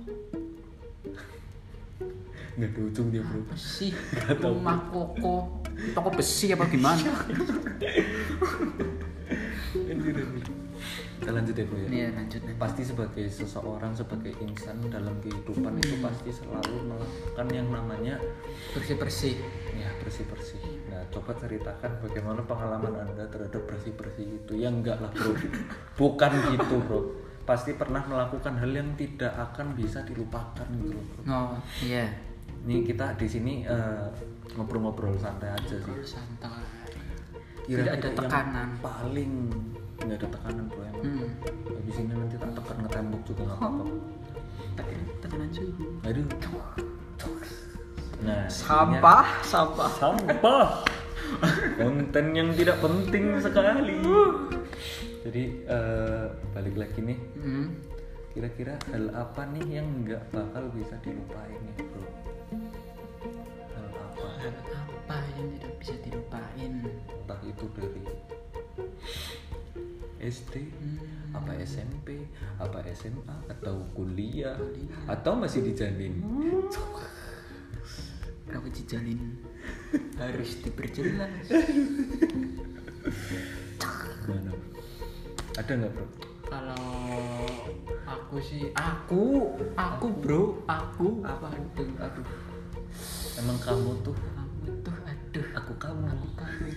nggak 2.54 2.70
ada 2.74 2.80
ujung 2.86 3.10
dia 3.10 3.22
bro 3.22 3.42
sih? 3.54 3.90
Rumah 4.38 4.78
koko, 4.90 5.62
toko 5.94 6.08
besi 6.10 6.54
apa 6.54 6.66
gimana? 6.70 7.02
Kita 11.18 11.30
lanjut 11.34 11.54
ya 11.58 11.64
bro 11.66 11.78
ya. 11.82 11.88
Nih 11.90 12.02
lanjut 12.14 12.40
pasti 12.56 12.82
sebagai 12.86 13.26
seseorang 13.26 13.92
sebagai 13.92 14.32
insan 14.38 14.78
dalam 14.86 15.18
kehidupan 15.18 15.74
itu 15.82 15.98
pasti 15.98 16.30
selalu 16.30 16.94
melakukan 16.94 17.46
yang 17.50 17.68
namanya 17.74 18.14
Bersih-bersih. 18.72 19.34
ya 19.78 19.90
bersih 20.02 20.26
bersih 20.26 20.58
nah 20.90 20.98
coba 21.14 21.30
ceritakan 21.38 22.02
bagaimana 22.02 22.42
pengalaman 22.42 22.94
anda 23.06 23.24
terhadap 23.30 23.62
bersih 23.66 23.92
bersih 23.98 24.26
itu. 24.38 24.52
Ya 24.58 24.70
enggak 24.70 25.02
lah 25.02 25.10
bro. 25.10 25.34
Bukan 25.98 26.30
gitu 26.54 26.76
bro. 26.86 27.00
Pasti 27.42 27.74
pernah 27.74 28.04
melakukan 28.04 28.54
hal 28.60 28.70
yang 28.70 28.92
tidak 28.94 29.32
akan 29.34 29.72
bisa 29.74 30.04
dilupakan 30.06 30.66
gitu 30.78 30.94
loh 30.94 31.04
bro. 31.10 31.22
Oh, 31.26 31.50
iya. 31.82 32.06
ini 32.66 32.82
kita 32.82 33.14
di 33.14 33.26
sini 33.30 33.62
eh, 33.62 34.06
ngobrol-ngobrol 34.58 35.14
santai 35.18 35.50
aja 35.54 35.76
sih. 35.78 35.94
Santai. 36.02 36.78
Tidak 37.68 38.00
ada 38.00 38.08
tekanan. 38.16 38.68
paling 38.80 39.32
nggak 39.98 40.16
ada 40.16 40.28
tekanan 40.28 40.64
bro 40.66 40.82
emang 40.84 41.04
Hmm. 41.04 41.30
habis 41.68 41.96
ini 41.96 42.12
nanti 42.12 42.36
tak 42.36 42.52
tekan 42.54 42.76
ngetembok 42.80 43.22
juga 43.24 43.42
nggak 43.44 43.58
apa-apa 43.58 43.82
Tekan- 44.74 45.10
Tekanan 45.18 45.50
suhu. 45.50 45.86
aduh 46.02 46.26
nah 48.18 48.42
Sampah, 48.50 49.26
sampah. 49.42 49.90
sampah 49.94 50.66
konten 51.76 52.26
yang 52.32 52.50
tidak 52.52 52.78
penting 52.78 53.38
sekali 53.38 53.94
jadi 55.20 55.42
eh, 55.66 56.24
balik 56.50 56.76
lagi 56.76 56.98
nih 57.00 57.18
Hmm. 57.36 57.66
kira-kira 58.30 58.74
hal 58.88 59.10
apa 59.12 59.42
nih 59.48 59.66
yang 59.72 59.86
nggak 60.02 60.22
bakal 60.30 60.66
bisa 60.72 60.94
dilupain 61.00 61.58
nih 61.58 61.84
bro 61.84 62.02
hal 63.68 63.86
apa 63.88 64.26
Hal 64.38 64.54
apa 64.88 65.16
yang 65.34 65.46
tidak 65.54 65.72
bisa 65.78 65.94
dilupain? 66.00 66.72
entah 67.08 67.40
itu 67.42 67.64
dari 67.72 68.02
SD 70.28 70.68
apa 71.32 71.56
SMP 71.64 72.28
apa 72.60 72.84
SMA 72.92 73.36
atau 73.48 73.80
kuliah 73.96 74.56
atau 75.08 75.32
masih 75.36 75.64
dijalin? 75.64 76.20
Berapa 78.48 78.68
dijalin? 78.72 79.20
Harus 80.20 80.60
diperjelas. 80.64 81.48
gimana? 84.28 84.52
Ada 85.56 85.72
nggak 85.72 85.92
bro? 85.96 86.06
Kalau 86.48 86.84
aku 88.04 88.36
sih, 88.40 88.72
aku, 88.76 89.52
aku 89.76 90.06
bro, 90.12 90.60
aku, 90.68 91.24
apa? 91.24 91.48
Aduh, 91.52 91.88
aduh, 92.00 92.28
emang 93.40 93.58
kamu 93.60 93.92
tuh? 94.04 94.16
Kamu 94.16 94.68
tuh, 94.84 94.96
aduh, 95.08 95.46
aku 95.56 95.72
kamu. 95.80 96.04
Aku 96.08 96.28
kamu. 96.36 96.68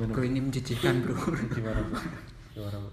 Gimana 0.00 0.16
Bro 0.16 0.24
ini 0.24 0.40
menjijikkan 0.40 0.94
bro. 1.04 1.12
gimana 1.52 1.80
bro 1.84 2.00
gimana 2.56 2.76
bro 2.80 2.92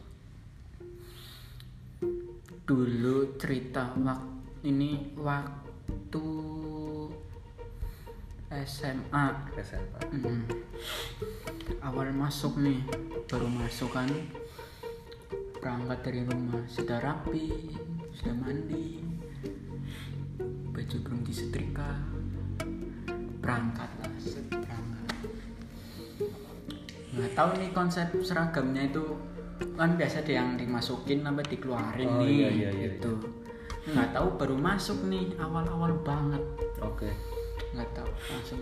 Dulu 2.67 3.39
cerita 3.39 3.95
waktu 3.95 4.67
ini 4.67 5.15
waktu 5.15 6.27
SMA. 8.51 9.25
SMA 9.55 10.01
Mm. 10.11 10.43
Awal 11.79 12.11
masuk 12.11 12.59
nih, 12.59 12.83
baru 13.31 13.47
masuk 13.47 13.95
kan 13.95 14.11
berangkat 15.63 15.99
dari 16.03 16.27
rumah 16.27 16.59
sudah 16.67 16.99
rapi, 16.99 17.71
sudah 18.15 18.35
mandi, 18.35 19.03
baju 20.75 20.95
belum 21.07 21.19
disetrika, 21.23 22.03
berangkat 23.39 23.91
lah. 23.99 24.11
Nggak 27.17 27.33
tahu 27.33 27.49
nih 27.57 27.69
konsep 27.73 28.07
seragamnya 28.21 28.85
itu. 28.85 29.03
Kan 29.73 29.97
biasa 29.97 30.21
ada 30.21 30.33
yang 30.37 30.53
dimasukin 30.53 31.25
sampai 31.25 31.45
dikeluarin 31.49 32.05
Oh, 32.05 32.21
nih 32.21 32.29
iya, 32.29 32.49
iya, 32.53 32.69
iya, 32.69 32.89
gitu. 32.93 33.17
Nggak 33.89 34.13
tahu 34.13 34.27
baru 34.37 34.53
masuk 34.53 35.09
nih 35.09 35.33
awal-awal 35.41 35.97
banget. 36.05 36.43
Oke. 36.85 37.09
Nggak 37.73 37.89
tahu 37.97 38.09
langsung. 38.29 38.61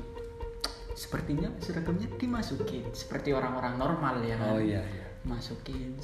Sepertinya 0.95 1.51
seragamnya 1.59 2.07
dimasukin 2.15 2.87
seperti 2.95 3.35
orang-orang 3.35 3.75
normal 3.75 4.23
ya. 4.23 4.39
Kan 4.39 4.55
oh 4.55 4.59
iya 4.63 4.79
iya. 4.87 5.05
Masukin 5.27 5.99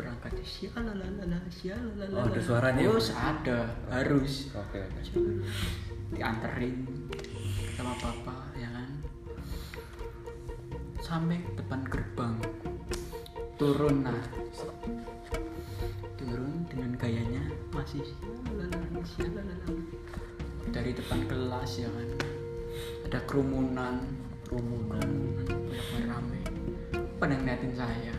berangkat 0.00 0.40
sialalala 0.40 1.44
sialalala 1.52 2.16
Oh, 2.16 2.24
ada 2.32 2.40
suaranya? 2.40 2.80
Ya, 2.80 2.88
harus 2.88 3.08
ada 3.12 3.58
harus. 3.92 4.32
Oke 4.56 4.80
oke. 4.80 5.00
Dianterin 6.16 6.88
sama 7.76 7.92
kan 8.00 8.49
sampai 11.10 11.42
depan 11.58 11.82
gerbang. 11.90 12.38
Turun 13.58 14.06
nah 14.06 14.22
turun 16.14 16.62
dengan 16.70 16.94
gayanya 16.94 17.50
masih 17.74 18.06
dari 20.70 20.94
depan 20.94 21.26
kelas 21.26 21.82
ya 21.82 21.90
kan. 21.90 22.08
Ada 23.10 23.18
kerumunan 23.26 24.06
kerumunan. 24.46 25.08
Banyak 25.50 26.06
rame. 26.06 26.40
Pada 27.18 27.34
ngeliatin 27.34 27.74
saya. 27.74 28.14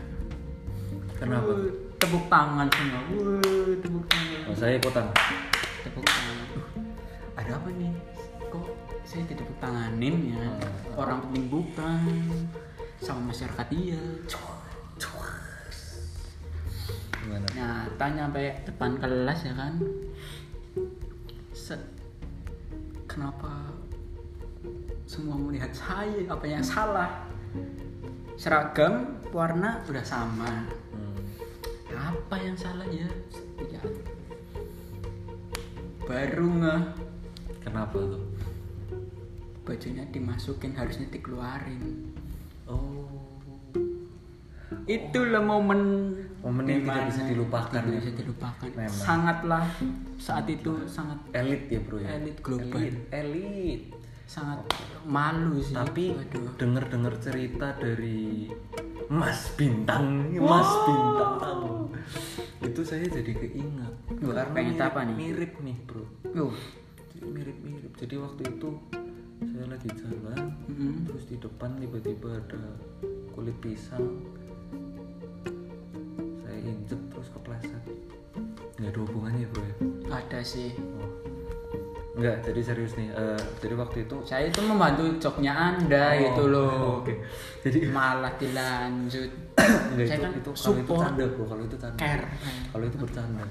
Kenapa? 1.16 1.48
Wuh, 1.48 1.72
tepuk 1.96 2.28
tangan 2.28 2.68
semua. 2.76 3.00
Wuh, 3.08 3.72
tepuk 3.80 4.04
tangan. 4.04 4.40
Oh, 4.52 4.56
saya 4.56 4.76
ikutan 4.76 5.08
tepuk 5.80 6.04
tangan. 6.04 6.36
Duh, 6.52 6.66
ada 7.40 7.56
apa 7.56 7.68
nih? 7.72 7.92
Kok 8.52 8.68
saya 9.08 9.24
ditepuk 9.24 9.56
tanganin 9.64 10.36
ya? 10.36 10.44
Orang 10.92 11.24
penting 11.24 11.48
bukan 11.48 12.04
sama 13.02 13.34
masyarakat 13.34 13.66
dia. 13.74 13.98
Gimana? 17.18 17.46
Nah 17.58 17.82
tanya 17.98 18.30
sampai 18.30 18.62
depan 18.62 18.90
kelas 19.02 19.40
ya 19.42 19.54
kan. 19.58 19.74
Set. 21.50 21.82
kenapa 23.10 23.74
semua 25.04 25.36
melihat 25.36 25.68
saya? 25.74 26.30
Apa 26.30 26.46
yang 26.46 26.64
salah? 26.64 27.26
Seragam 28.38 29.18
warna 29.34 29.82
udah 29.90 30.06
sama. 30.06 30.64
Hmm. 30.94 31.20
apa 31.92 32.36
yang 32.40 32.56
salah? 32.56 32.86
Ya 32.88 33.10
ya. 33.66 33.82
Baru 36.06 36.48
ngeh. 36.62 36.82
Kenapa 37.62 37.98
tuh? 37.98 38.24
Bajunya 39.62 40.02
dimasukin 40.10 40.74
harusnya 40.74 41.06
dikeluarin 41.12 42.11
oh 42.72 42.80
itulah 44.84 45.42
momen 45.42 45.80
Momen 46.42 46.66
yang 46.66 46.82
tidak 46.82 47.04
bisa 47.06 47.22
dilupakan 47.30 47.70
tidak 47.70 47.86
ya. 47.86 47.98
bisa 48.02 48.10
dilupakan 48.18 48.68
Memang. 48.74 48.90
sangatlah 48.98 49.64
saat 50.18 50.46
itu 50.50 50.72
sangat 50.90 51.18
elit 51.32 51.70
ya 51.70 51.78
bro 51.78 52.02
ya 52.02 52.18
Elit 52.18 52.36
global. 52.42 52.82
elit, 52.82 52.96
elit. 53.14 53.82
sangat 54.26 54.58
malu 55.06 55.62
sih 55.62 55.70
tapi 55.70 56.16
Waduh. 56.18 56.56
denger 56.58 56.84
dengar 56.90 57.14
cerita 57.20 57.78
dari 57.78 58.50
Mas 59.06 59.54
Bintang 59.54 60.34
Mas 60.34 60.70
Bintang 60.82 61.92
itu 62.62 62.80
saya 62.82 63.06
jadi 63.06 63.32
keingat 63.36 63.92
Wah, 64.18 64.34
karena 64.34 64.54
pengen 64.56 64.74
mirip, 64.74 64.88
apa 64.88 65.00
nih? 65.04 65.14
mirip 65.14 65.52
nih 65.62 65.76
bro 65.86 66.04
mirip 67.22 67.58
mirip 67.62 67.92
jadi 67.94 68.14
waktu 68.18 68.42
itu 68.50 68.68
saya 69.42 69.66
lagi 69.66 69.90
jalan 69.98 70.40
Mm-mm. 70.70 70.92
terus 71.08 71.24
di 71.26 71.36
depan 71.36 71.70
tiba-tiba 71.78 72.28
ada 72.38 72.62
kulit 73.34 73.56
pisang 73.58 74.22
saya 76.42 76.58
injek 76.62 77.00
terus 77.10 77.28
kepleset 77.32 77.82
nggak 78.78 78.90
ada 78.90 79.00
hubungannya 79.02 79.46
bro 79.50 79.62
ya 79.62 79.74
ada 80.12 80.40
sih 80.42 80.70
Oh. 80.78 81.10
Enggak, 82.12 82.44
jadi 82.44 82.60
serius 82.60 82.92
nih. 83.00 83.08
Eh, 83.08 83.40
jadi 83.64 83.72
waktu 83.72 84.04
itu 84.04 84.20
saya 84.28 84.44
itu 84.44 84.60
membantu 84.60 85.08
joknya 85.16 85.56
anda 85.56 86.12
Oh, 86.12 86.20
gitu 86.20 86.42
loh 86.52 86.76
Oke. 87.00 87.24
Jadi 87.64 87.88
malah 87.88 88.36
dilanjut 88.36 89.32
enggak 89.96 90.06
saya 90.12 90.18
itu, 90.20 90.24
kan 90.28 90.32
itu 90.36 90.50
kalau 90.52 90.76
itu 90.76 90.92
canda, 90.92 91.24
Bro. 91.32 91.44
Kalau 91.48 91.62
itu 91.64 91.76
canda. 91.80 91.96
care 91.96 92.24
Kalau 92.68 92.84
itu 92.84 92.96
bercanda. 93.00 93.44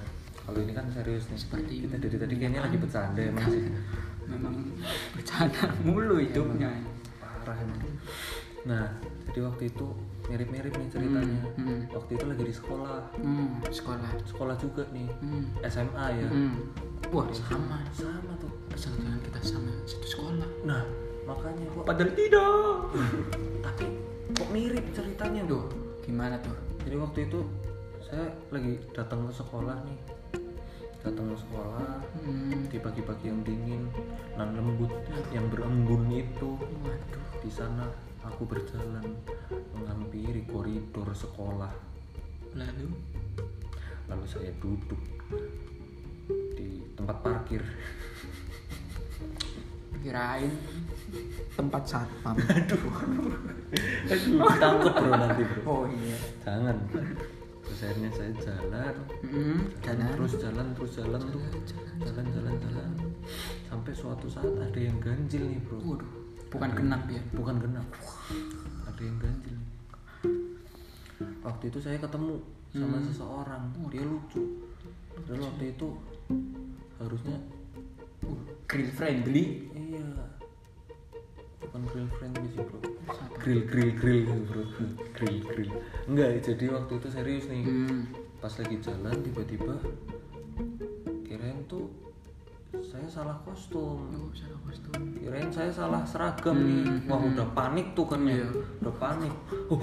Kalau 0.46 0.60
ini 0.62 0.72
kan 0.78 0.86
serius 0.94 1.26
nih. 1.34 1.40
Seperti 1.42 1.74
kita 1.90 1.96
dari 1.98 2.18
tadi 2.22 2.34
kayaknya 2.38 2.62
lagi 2.62 2.78
bercanda 2.78 3.22
emang 3.26 3.48
sih. 3.50 3.66
memang 4.32 4.56
bercanda 5.12 5.66
mulu 5.82 6.16
hidupnya 6.18 6.72
Parah 7.20 7.58
emang. 7.58 7.82
Nah, 8.62 8.86
jadi 9.26 9.42
waktu 9.44 9.64
itu 9.68 9.88
mirip-mirip 10.28 10.70
nih 10.72 10.88
ceritanya 10.88 11.42
Hmm. 11.58 11.82
waktu 11.90 12.12
itu 12.14 12.26
lagi 12.26 12.44
di 12.44 12.54
sekolah 12.54 13.02
Hmm, 13.18 13.58
sekolah. 13.66 14.12
sekolah 14.24 14.56
juga 14.56 14.86
nih 14.92 15.10
Hmm. 15.20 15.46
SMA 15.64 16.06
ya 16.16 16.28
Hmm. 16.28 16.70
Wah, 17.10 17.26
sama. 17.30 17.82
sama 17.92 18.32
tuh 18.38 18.54
Jangan 18.72 19.18
kita 19.20 19.40
sama 19.42 19.74
satu 19.84 20.08
sekolah. 20.08 20.48
nah 20.64 20.86
makanya 21.24 21.66
kok 21.68 21.84
Padahal 21.84 22.12
tidak. 22.14 22.76
tapi 23.66 23.86
kok 24.32 24.50
mirip 24.50 24.86
ceritanya 24.92 25.42
Duh, 25.44 25.66
gimana 26.00 26.38
tuh? 26.40 26.56
jadi 26.82 26.96
waktu 26.96 27.20
itu 27.26 27.40
saya 28.00 28.26
lagi 28.48 28.78
datang 28.92 29.26
ke 29.26 29.34
sekolah 29.34 29.82
nih 29.82 29.98
datang 31.02 31.28
ke 31.28 31.38
sekolah 31.38 31.98
Hmm. 32.22 32.70
di 32.70 32.78
pagi-pagi 32.78 33.26
yang 33.26 33.42
dingin 33.42 33.84
nan 34.36 34.54
lembut 34.54 34.92
yang 35.32 35.50
berembun 35.50 36.06
itu 36.08 36.54
Waduh. 36.56 37.26
di 37.42 37.50
sana 37.50 37.90
aku 38.22 38.46
berjalan 38.46 39.06
menghampiri 39.72 40.46
koridor 40.46 41.10
sekolah 41.12 41.74
Lalu 42.52 42.92
lalu 44.06 44.26
saya 44.28 44.52
duduk 44.60 45.00
di 46.54 46.84
tempat 46.94 47.18
parkir 47.22 47.64
kirain 49.98 50.52
tempat 51.52 51.84
satpam. 51.86 52.36
aduh 52.36 52.94
tangkep 54.58 54.94
bro 54.94 55.12
nanti 55.12 55.44
bro 55.46 55.62
Oh 55.64 55.84
iya. 55.88 56.18
jangan 56.44 56.78
terus 57.64 57.80
akhirnya 57.82 58.10
saya 58.12 58.32
jalan. 58.38 58.94
Terus 60.32 60.48
jalan 60.48 60.68
terus 60.72 60.92
jalan 60.96 61.22
tuh. 61.28 61.42
Jalan 62.08 62.26
jalan 62.32 62.54
jalan. 62.56 62.90
Sampai 63.68 63.92
suatu 63.92 64.32
saat 64.32 64.48
ada 64.56 64.80
yang 64.80 64.96
ganjil 65.04 65.44
nih 65.44 65.60
bro. 65.68 65.78
Waduh, 65.84 66.12
bukan 66.48 66.70
genap 66.72 67.04
ya. 67.12 67.22
bukan 67.36 67.56
genap. 67.60 67.88
Ada 68.88 69.02
yang 69.04 69.18
ganjil 69.20 69.60
waktu 71.42 71.70
itu 71.70 71.80
saya 71.82 71.98
ketemu 72.02 72.42
sama 72.74 72.98
seseorang. 73.04 73.64
Dia 73.92 74.04
lucu. 74.06 74.42
Dan 75.28 75.38
waktu 75.44 75.76
itu 75.76 75.88
harusnya 76.98 77.38
Uh, 78.22 78.38
grill 78.70 78.86
friendly. 78.94 79.66
iya. 79.74 80.06
Bukan 81.58 81.82
grill 81.90 82.10
friendly 82.22 82.46
sih 82.54 82.62
bro. 82.62 82.78
Siapa? 83.10 83.34
grill 83.42 83.66
grill 83.66 83.92
grill 83.98 84.22
gitu 84.30 84.42
bro. 84.46 84.64
Grill 85.18 85.42
grill. 85.42 85.72
Enggak 86.06 86.46
jadi 86.46 86.66
waktu 86.70 87.02
itu 87.02 87.08
serius 87.10 87.50
nih. 87.50 87.66
Hmm. 87.66 88.06
pas 88.38 88.54
lagi 88.58 88.78
jalan 88.82 89.26
tiba-tiba 89.26 89.74
kirain 91.32 91.64
tuh 91.66 91.88
saya 92.82 93.04
salah 93.06 93.36
kostum 93.42 94.00
Oh, 94.10 94.32
salah 94.32 94.60
kostum. 94.62 94.96
kirain 95.14 95.48
saya 95.48 95.68
salah 95.70 96.04
seragam 96.04 96.56
nih 96.56 96.84
wah 97.06 97.20
udah 97.22 97.48
panik 97.52 97.92
tuh 97.92 98.04
kan 98.06 98.24
ya 98.24 98.36
Iya. 98.38 98.48
udah 98.80 98.94
panik 98.98 99.34
oh, 99.68 99.80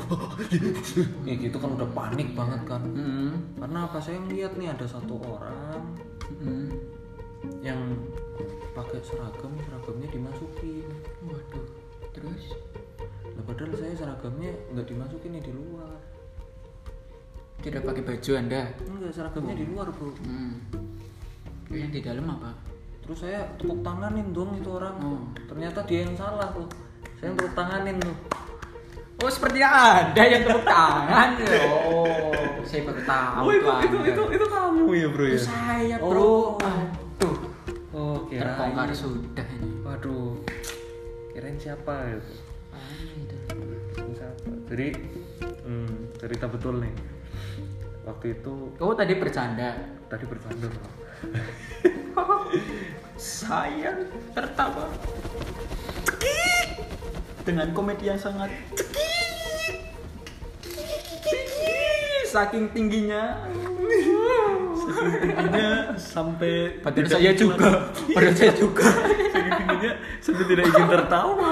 ya 1.25 1.35
gitu 1.35 1.57
kan 1.57 1.71
udah 1.71 1.89
panik 1.91 2.29
banget 2.33 2.61
kan 2.67 2.81
Hmm. 2.87 3.33
karena 3.57 3.79
apa 3.85 3.99
saya 3.99 4.17
ngeliat 4.19 4.53
nih 4.55 4.69
ada 4.69 4.85
satu 4.85 5.17
orang 5.19 5.85
Hmm. 6.39 6.69
yang 7.61 7.81
pakai 8.73 9.01
seragam 9.01 9.53
seragamnya 9.59 10.09
dimasukin 10.11 10.85
Waduh. 11.23 11.69
Terus? 12.11 12.45
nah 13.31 13.43
padahal 13.45 13.73
saya 13.75 13.95
seragamnya 13.95 14.51
nggak 14.69 14.87
dimasukin 14.87 15.31
nih 15.31 15.43
di 15.43 15.53
luar 15.53 15.97
Tidak 17.59 17.83
pakai 17.83 18.03
baju 18.03 18.31
Anda? 18.35 18.63
enggak 18.81 19.13
seragamnya 19.13 19.55
di 19.55 19.67
luar 19.67 19.89
bro 19.91 20.11
Hmm. 20.21 20.57
Yang 21.69 21.91
di 21.93 22.01
dalam 22.03 22.27
apa? 22.31 22.51
terus 22.99 23.25
saya 23.25 23.41
tepuk 23.57 23.81
tanganin 23.81 24.37
dong 24.37 24.53
itu 24.53 24.69
orang 24.69 24.93
Oh. 25.01 25.25
ternyata 25.49 25.81
dia 25.89 26.05
yang 26.05 26.13
salah 26.13 26.53
tuh 26.53 26.69
saya 27.17 27.33
tepuk 27.33 27.57
tanganin 27.57 27.97
tuh 27.97 28.13
Oh, 29.19 29.27
seperti 29.27 29.59
ada 29.59 30.23
yang 30.23 30.47
tepuk 30.47 30.63
tangan. 30.63 31.35
Oh, 31.89 32.07
saya 32.63 32.87
baru 32.87 33.03
tahu 33.03 33.43
Oh, 33.43 33.51
itu, 33.51 33.67
itu, 33.83 33.97
itu, 34.13 34.23
itu 34.31 34.47
kamu 34.47 34.85
ya 34.95 35.07
bro 35.11 35.25
ya? 35.25 35.35
Itu 35.35 35.43
saya, 35.43 35.97
Oh. 35.99 36.07
Bro. 36.07 36.31
Aduh. 36.63 37.37
Oh, 37.91 38.17
kirain. 38.29 38.47
Terbongkar 38.47 38.93
sudah 38.95 39.47
ini. 39.59 39.69
Waduh, 39.83 40.39
kirain 41.35 41.57
siapa 41.59 41.95
itu? 42.13 42.35
Aduh. 42.71 43.75
Kirain 43.91 44.13
siapa? 44.15 44.49
Jadi, 44.69 44.87
hmm, 45.65 45.91
cerita 46.15 46.47
betul 46.47 46.79
nih. 46.79 46.93
Waktu 48.09 48.41
itu 48.41 48.73
Oh, 48.81 48.97
tadi 48.97 49.13
bercanda. 49.21 49.77
tadi 50.09 50.25
bercanda. 50.25 50.69
Saya 53.21 53.93
tertawa. 54.33 54.89
Cekik. 56.09 56.69
Dengan 57.45 57.69
komedi 57.77 58.09
yang 58.09 58.17
sangat 58.17 58.49
cekik. 58.73 59.77
Saking 62.25 62.73
tingginya. 62.73 63.45
Saking 64.89 65.13
tingginya 65.21 65.69
sampai 65.97 66.81
tidak 66.81 67.11
saya 67.13 67.33
juga. 67.37 67.93
Padahal 68.17 68.33
saya 68.33 68.53
juga. 68.57 68.89
Saking 68.89 69.53
tingginya 69.61 69.93
sampai 70.25 70.45
tidak 70.49 70.65
ingin 70.73 70.87
tertawa. 70.89 71.49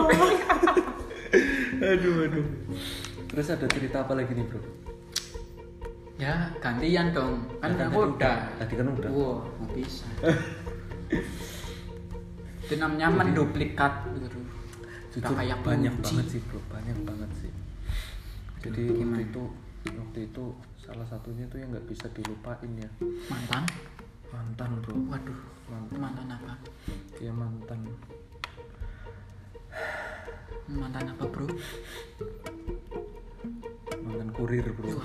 aduh, 1.76 2.16
aduh. 2.24 2.46
Terus 3.26 3.46
ada 3.52 3.66
cerita 3.68 4.00
apa 4.06 4.16
lagi 4.16 4.32
nih 4.32 4.46
bro? 4.48 4.60
Ya, 6.16 6.48
gantian 6.64 7.12
dong. 7.12 7.44
Kan 7.61 7.76
Ya, 7.76 7.92
aku 7.92 8.00
tadi 8.00 8.12
udah. 8.16 8.37
Tadi 8.57 8.72
kan 8.72 8.87
udah. 8.88 9.11
Wah, 9.12 9.40
nggak 9.61 9.70
bisa. 9.76 10.07
Itu 12.64 12.74
namanya 12.81 13.09
menduplikat 13.12 13.92
gitu. 14.16 14.38
Jujur 15.12 15.33
kayak 15.33 15.61
banyak 15.61 15.92
kunci. 15.92 16.05
banget 16.12 16.26
sih 16.29 16.40
bro, 16.44 16.61
banyak 16.68 16.98
banget 17.05 17.31
sih. 17.40 17.52
Jadi 18.61 18.83
waktu 18.96 19.20
itu 19.29 19.42
waktu 19.87 20.18
itu 20.26 20.44
salah 20.76 21.07
satunya 21.07 21.44
tuh 21.46 21.57
yang 21.57 21.70
nggak 21.70 21.87
bisa 21.87 22.07
dilupain 22.11 22.66
ya 22.74 22.90
Mantan? 23.26 23.62
mantan 24.35 24.70
bro, 24.83 24.94
Waduh, 25.07 25.38
mantan, 25.70 25.96
mantan 26.02 26.29
apa? 26.31 26.55
dia 27.16 27.31
mantan. 27.31 27.81
Mantan 30.66 31.05
apa, 31.14 31.24
Bro? 31.31 31.46
mantan 34.02 34.29
kurir 34.35 34.66
bro. 34.74 34.98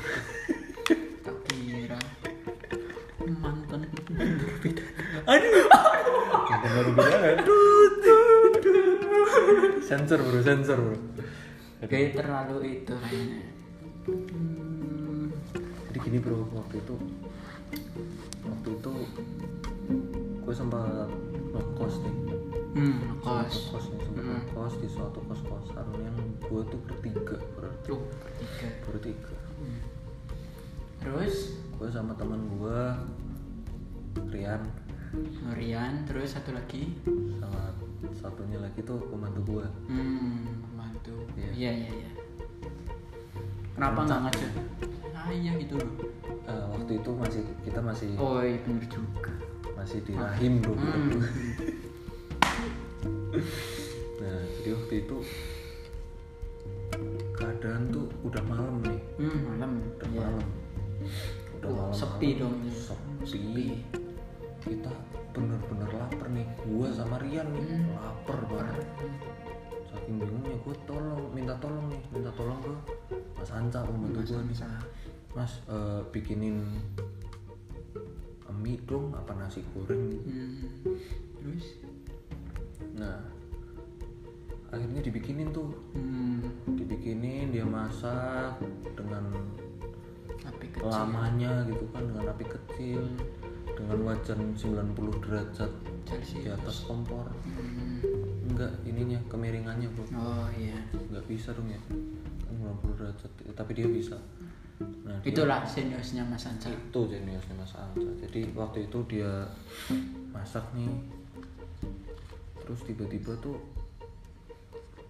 Aduh, 5.32 6.94
bilang 6.94 7.40
Sensor 9.82 10.20
bro, 10.20 10.40
sensor 10.42 10.78
bro. 10.78 10.98
Kayak 11.84 12.16
terlalu 12.16 12.58
itu 12.78 12.94
kayaknya. 12.94 13.42
Jadi 15.88 15.98
gini 16.00 16.18
bro, 16.20 16.48
waktu 16.52 16.76
itu 16.78 16.96
waktu 18.42 18.70
itu 18.72 18.92
gue 20.42 20.54
sempat 20.54 21.08
ngekos 21.52 21.96
nih 22.02 22.16
hmm 22.74 23.20
kos. 23.20 23.56
kos 23.70 23.86
nih 23.88 24.00
sempat 24.02 24.20
Hmm. 24.22 24.32
ngekos 24.38 24.74
di 24.78 24.88
suatu 24.88 25.20
kos 25.24 25.42
kosan 25.42 25.88
yang 25.96 26.18
gue 26.42 26.62
tuh 26.66 26.80
bertiga 26.84 27.38
berarti 27.54 27.88
Tuh, 27.88 28.02
bertiga. 28.04 28.68
bertiga 28.86 29.36
Hmm. 29.58 29.80
Terus 31.00 31.36
gue 31.72 31.90
sama 31.90 32.14
teman 32.16 32.42
gue 32.52 32.80
Rian 34.28 34.62
Rian, 35.52 36.06
terus 36.06 36.32
satu 36.32 36.52
lagi. 36.52 36.96
sama 37.38 37.76
satunya 38.14 38.58
lagi 38.58 38.80
tuh 38.82 38.98
pembantu 39.06 39.42
gue 39.50 39.66
Hmm, 39.88 40.46
mantu. 40.72 41.16
Iya. 41.34 41.52
Iya, 41.52 41.72
iya, 41.78 41.92
iya. 41.98 42.12
Kenapa 43.74 44.00
nggak 44.04 44.20
ngajak? 44.26 44.52
Ah 45.12 45.30
iya 45.30 45.52
gitu 45.56 45.76
loh. 45.76 45.92
Eh, 46.44 46.66
waktu 46.70 46.92
itu 46.98 47.10
masih 47.14 47.42
kita 47.62 47.80
masih 47.80 48.10
Oh 48.18 48.40
iya 48.40 48.58
bener 48.62 48.86
juga. 48.86 49.32
masih 49.72 49.98
di 50.02 50.14
rahim 50.14 50.62
bro 50.62 50.74
Hmm. 50.74 51.10
nah 54.22 54.38
jadi 54.54 54.70
waktu 54.72 54.94
itu 55.02 55.18
keadaan 57.34 57.90
tuh 57.90 58.06
udah 58.22 58.44
malam 58.44 58.78
nih 58.80 59.00
Hmm, 59.18 59.40
malam. 59.48 59.72
udah 59.82 60.08
Iya. 60.08 60.22
malam 60.22 60.46
udah 61.56 61.70
Wah, 61.72 61.78
malam 61.84 61.96
sepi 61.96 62.30
dong. 62.38 62.54
sepi 63.24 63.66
kita 64.62 64.92
bener-bener 65.32 65.90
lapar 65.92 66.28
nih 66.30 66.46
gua 66.66 66.88
sama 66.92 67.18
Rian 67.18 67.48
nih 67.50 67.64
Hmm. 67.66 67.96
lapar 67.96 68.38
banget 68.46 68.86
saking 69.88 70.16
bingungnya 70.18 70.56
gue 70.58 70.76
tolong 70.86 71.24
minta 71.32 71.56
tolong 71.58 71.86
nih 71.88 72.02
minta 72.10 72.32
tolong 72.32 72.60
ke 72.60 72.72
Mas 73.36 73.52
Anca 73.52 73.84
pembantu 73.84 74.20
gue 74.24 74.40
nih 74.46 74.58
Mas 75.32 75.60
eh, 75.66 76.02
bikinin 76.08 76.58
mie 78.52 78.78
dong 78.86 79.10
apa 79.12 79.34
nasi 79.34 79.66
goreng 79.74 80.06
nih 80.08 80.22
Hmm. 80.22 80.56
Terus? 81.40 81.66
nah 82.94 83.18
akhirnya 84.70 85.02
dibikinin 85.02 85.50
tuh 85.50 85.74
Hmm. 85.92 86.40
dibikinin 86.70 87.50
dia 87.50 87.66
masak 87.66 88.62
dengan 88.94 89.34
Api 90.44 90.68
kecil. 90.70 90.88
lamanya 90.88 91.66
gitu 91.66 91.86
kan 91.90 92.06
dengan 92.06 92.26
api 92.30 92.46
kecil 92.46 93.02
dengan 93.82 94.00
wajan 94.06 94.40
90 94.54 95.24
derajat 95.26 95.72
Celsius. 96.06 96.44
di 96.46 96.50
atas 96.50 96.86
kompor 96.86 97.26
Hmm. 97.42 97.98
enggak 98.48 98.72
ininya 98.86 99.18
kemiringannya 99.26 99.90
bro 99.92 100.06
Oh 100.14 100.46
iya. 100.54 100.78
nggak 101.10 101.26
bisa 101.26 101.52
dong 101.52 101.68
ya 101.68 101.82
kan 101.82 101.98
derajat 102.94 103.32
tapi 103.54 103.72
dia 103.74 103.88
bisa 103.90 104.18
nah 105.06 105.18
dia- 105.22 105.30
itulah 105.30 105.62
seniusnya 105.62 106.22
Mas 106.24 106.46
Anca 106.46 106.70
itu 106.70 107.00
jeniusnya 107.06 107.54
Mas 107.54 107.74
Anca 107.74 108.10
jadi 108.18 108.50
waktu 108.54 108.86
itu 108.86 108.98
dia 109.08 109.50
masak 110.30 110.66
nih 110.74 110.90
terus 112.62 112.82
tiba-tiba 112.86 113.34
tuh 113.40 113.58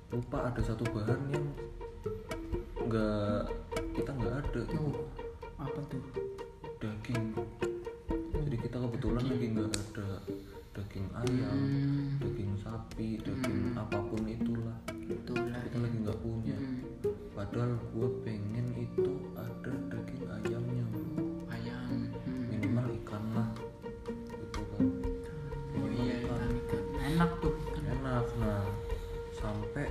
lupa 0.10 0.48
ada 0.48 0.60
satu 0.60 0.84
bahan 0.92 1.20
yang 1.32 1.46
nggak 2.82 3.48
kita 3.94 4.12
nggak 4.12 4.36
ada 4.44 4.60
gitu. 4.64 4.76
oh 4.80 4.96
apa 5.56 5.80
tuh 5.88 6.04
daging 6.80 7.32
kebetulan 9.02 9.34
lagi 9.34 9.48
nggak 9.58 9.72
ada 9.74 10.10
daging 10.78 11.08
ayam 11.26 11.58
hmm, 11.58 12.22
daging 12.22 12.54
sapi 12.62 13.18
daging 13.18 13.74
apa 13.74 13.98
pun 13.98 14.22
itulah. 14.30 14.78
Itulah 15.10 15.58
kita 15.58 15.78
lagi 15.82 15.98
nggak 16.06 16.20
punya. 16.22 16.54
Hmm, 16.54 16.86
padahal 17.34 17.82
gue 17.82 18.10
pengen 18.22 18.68
itu 18.78 19.26
ada 19.34 19.74
daging 19.90 20.26
ayamnya 20.30 20.86
ayam 21.50 22.14
hmm. 22.14 22.46
minimal 22.54 22.86
ikan 23.02 23.24
lah 23.34 23.50
gitu 24.14 24.62
kan. 24.70 24.86
Oh 25.82 25.90
iya 25.98 26.22
ikan. 26.22 26.50
ikan 26.62 26.84
enak 27.02 27.32
tuh 27.42 27.58
enak 27.82 28.26
nah. 28.38 28.70
Sampai 29.34 29.90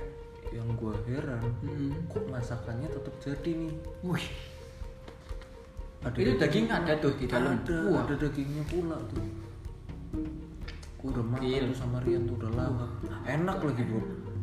yang 0.55 0.71
gue 0.79 0.95
heran 1.11 1.51
hmm. 1.67 2.07
kok 2.07 2.23
masakannya 2.31 2.87
tetap 2.87 3.15
jadi 3.19 3.59
nih? 3.59 3.75
Wih 4.07 4.27
ada 6.11 6.19
itu 6.19 6.33
daging. 6.35 6.65
ada 6.67 6.93
tuh 6.99 7.11
di 7.15 7.25
dalam. 7.25 7.55
Ada 7.63 7.77
wah. 7.87 8.03
ada 8.03 8.15
dagingnya 8.19 8.63
pula 8.67 8.97
tuh. 9.07 9.23
Gue 11.01 11.09
udah 11.09 11.25
makan 11.25 11.41
Gokil. 11.47 11.63
tuh 11.71 11.77
sama 11.79 11.97
Rian 12.03 12.21
tuh 12.27 12.35
udah 12.37 12.51
lama. 12.53 12.85
Enak 13.25 13.57
lagi 13.63 13.83
bro. 13.87 14.01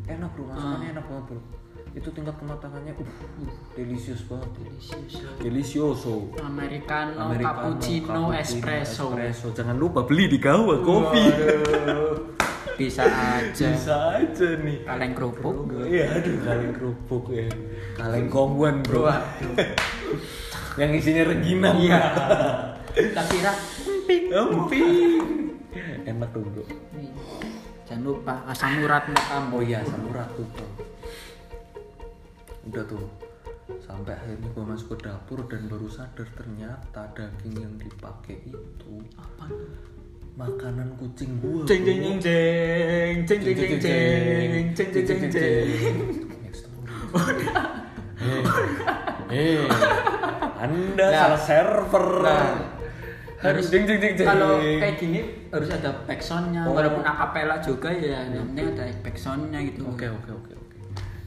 Enak 0.09 0.29
bro. 0.33 0.43
Masakannya 0.49 0.87
enak 0.97 1.05
banget 1.05 1.25
bro. 1.29 1.41
Itu 1.89 2.09
tingkat 2.13 2.35
kematangannya 2.37 2.93
uh, 2.93 3.05
uh 3.05 3.51
delicious 3.73 4.21
banget. 4.25 4.49
Delicious. 4.57 5.13
Delicioso. 5.41 6.15
Americano, 6.41 7.17
Americano, 7.17 7.45
cappuccino, 7.45 8.21
espresso. 8.33 9.07
Jangan 9.53 9.77
lupa 9.77 10.05
beli 10.05 10.29
di 10.29 10.37
Gawa 10.37 10.81
Kopi. 10.85 11.23
Waduh, 11.23 12.37
bisa 12.77 13.03
aja. 13.09 13.67
Bisa 13.73 13.95
aja 14.21 14.47
nih. 14.61 14.85
kaleng 14.85 15.13
kerupuk. 15.17 15.55
Iya, 15.85 16.05
aduh 16.17 16.35
kaleng 16.45 16.73
kerupuk 16.77 17.25
ya. 17.33 17.47
Kaleng 17.97 18.27
kongguan, 18.29 18.85
Bro. 18.85 19.09
Yang 20.79 20.91
isinya 21.03 21.23
rengginang. 21.27 21.75
iya 21.83 21.99
tak 22.99 23.25
kira 23.29 23.53
emping 23.85 24.23
Emping. 24.31 25.21
Enak 26.07 26.29
tuh, 26.33 26.41
Bro. 26.41 26.63
jangan 27.85 28.01
lupa 28.05 28.33
asam 28.49 28.81
urat 28.81 29.03
kamu 29.13 29.53
Oh 29.53 29.61
iya, 29.61 29.79
samurat 29.85 30.25
tuh, 30.33 30.47
Bro. 30.55 30.67
Udah 32.71 32.83
tuh. 32.87 33.05
Sampai 33.85 34.17
akhirnya 34.17 34.49
gua 34.55 34.73
masuk 34.73 34.97
ke 34.97 35.05
dapur 35.05 35.45
dan 35.45 35.69
baru 35.69 35.85
sadar 35.85 36.25
ternyata 36.33 37.05
daging 37.13 37.55
yang 37.61 37.75
dipakai 37.77 38.41
itu 38.49 38.93
apa 39.13 39.45
makanan 40.33 40.97
kucing 40.97 41.37
gua. 41.37 41.69
ceng 41.69 41.85
ceng 41.85 42.01
ceng 42.01 42.17
ceng 43.29 43.39
ceng 43.45 43.53
ceng 43.53 43.53
ceng 43.53 43.77
ceng 43.77 44.89
ceng 44.89 45.05
ceng 45.05 45.17
ceng 45.21 45.31
ceng 45.33 45.95
Next 46.41 46.65
story. 46.65 47.45
Eh, 49.29 49.61
eh, 49.61 50.08
Anda 50.59 51.05
Nah. 51.05 51.19
salah 51.25 51.41
server. 51.41 52.05
Nah, 52.21 52.51
harus 53.39 53.71
ding 53.71 53.83
ding 53.83 53.97
ding 53.97 54.13
ding. 54.13 54.27
kalau 54.27 54.59
kayak 54.59 54.95
gini 54.95 55.19
harus 55.47 55.71
ada 55.71 55.95
backsoundnya 56.03 56.67
Oh. 56.67 56.75
walaupun 56.75 56.99
akapela 57.01 57.55
juga 57.57 57.87
ya 57.87 58.27
yang 58.27 58.51
penting 58.51 58.75
ada 58.75 58.83
backsoundnya 58.99 59.59
gitu 59.63 59.87
Oke 59.87 60.05
oke 60.05 60.27
oke 60.29 60.51
oke. 60.53 60.75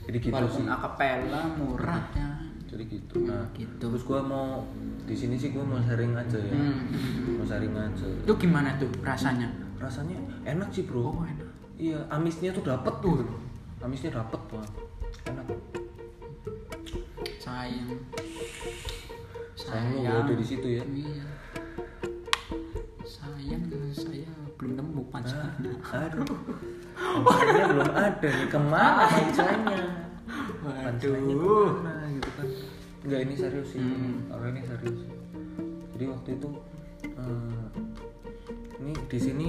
Jadi 0.04 0.16
gitu 0.20 0.28
walaupun 0.30 0.62
sih. 0.62 0.68
akapela 0.70 1.40
murah 1.54 2.04
ya 2.12 2.28
Jadi 2.68 2.84
gitu. 2.86 3.16
Nah, 3.24 3.48
gitu. 3.52 3.72
terus 3.78 4.02
gua 4.02 4.20
mau 4.20 4.60
di 5.02 5.12
sini 5.12 5.36
sih 5.36 5.50
gua 5.50 5.60
mau 5.62 5.76
sharing 5.78 6.12
aja 6.12 6.36
ya. 6.36 6.52
Hmm. 6.52 6.84
Mau 7.32 7.44
sharing 7.44 7.72
aja. 7.72 8.04
itu 8.04 8.32
gimana 8.38 8.76
tuh 8.76 8.92
rasanya 9.00 9.48
Rasanya 9.76 10.14
enak 10.44 10.68
sih 10.68 10.84
bro. 10.84 11.08
oh 11.10 11.24
enak 11.24 11.48
Iya, 11.74 11.96
amisnya 12.08 12.52
tuh 12.52 12.62
dapet 12.62 12.92
tuh. 12.98 13.24
Amisnya 13.78 14.12
dapet 14.12 14.38
tuh. 14.46 14.60
Enak. 15.24 15.48
sayang 17.38 17.88
Sayang 19.62 20.02
gak 20.02 20.16
ada 20.26 20.32
di 20.34 20.44
situ 20.44 20.66
ya. 20.66 20.82
iya 20.90 21.26
sayang 23.06 23.62
saya 23.94 24.34
belum 24.58 24.72
nemu 24.78 25.02
pancelannya 25.10 25.72
Aduh. 25.86 26.38
Pancanya 27.22 27.64
belum 27.70 27.90
ada 27.94 28.28
nih. 28.30 28.46
Ke 28.50 28.58
mana? 28.58 29.04
Pancanya 29.06 29.80
waduh 30.62 31.14
ke 31.18 31.82
mana 31.82 32.04
gitu 32.14 32.30
kan? 32.38 32.46
Enggak 33.02 33.20
ini 33.26 33.34
serius 33.34 33.68
sih. 33.74 33.82
Hmm. 33.82 34.30
Kalau 34.30 34.46
ini 34.50 34.62
serius. 34.62 35.00
Jadi 35.92 36.04
waktu 36.10 36.28
itu 36.38 36.48
eh, 37.06 37.66
ini 38.82 38.92
di 39.10 39.18
sini 39.18 39.48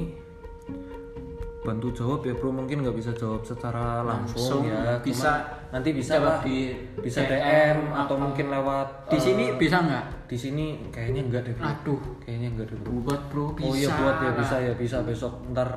bantu 1.63 1.87
jawab 1.89 2.21
ya 2.21 2.33
bro 2.33 2.51
mungkin 2.51 2.83
nggak 2.83 2.91
bisa 2.93 3.11
jawab 3.11 3.39
secara 3.41 4.03
langsung, 4.03 4.61
Langsung, 4.61 4.61
ya 4.67 4.99
bisa 4.99 5.31
Cuma 5.33 5.71
nanti 5.71 5.89
bisa 5.91 6.13
lah 6.19 6.37
di 6.39 6.75
bisa 6.99 7.23
DM 7.23 7.31
DM, 7.33 7.77
atau 7.89 8.03
atau- 8.05 8.17
mungkin 8.19 8.45
lewat 8.47 8.87
di 9.07 9.17
sini 9.17 9.43
bisa 9.55 9.77
nggak 9.79 10.05
di 10.27 10.37
sini 10.37 10.65
kayaknya 10.89 11.21
enggak 11.23 11.41
deh 11.43 11.53
bro. 11.53 11.63
aduh 11.65 12.01
kayaknya 12.19 12.47
enggak 12.51 12.67
deh 12.67 12.77
bro 12.77 12.91
buat 13.01 13.21
bro 13.27 13.45
bisa 13.53 13.65
Oh 13.65 13.73
iya 13.73 13.89
buat 13.89 14.15
ya 14.19 14.31
bisa 14.35 14.55
ya 14.59 14.73
bisa 14.73 14.97
besok 15.01 15.33
ntar 15.49 15.69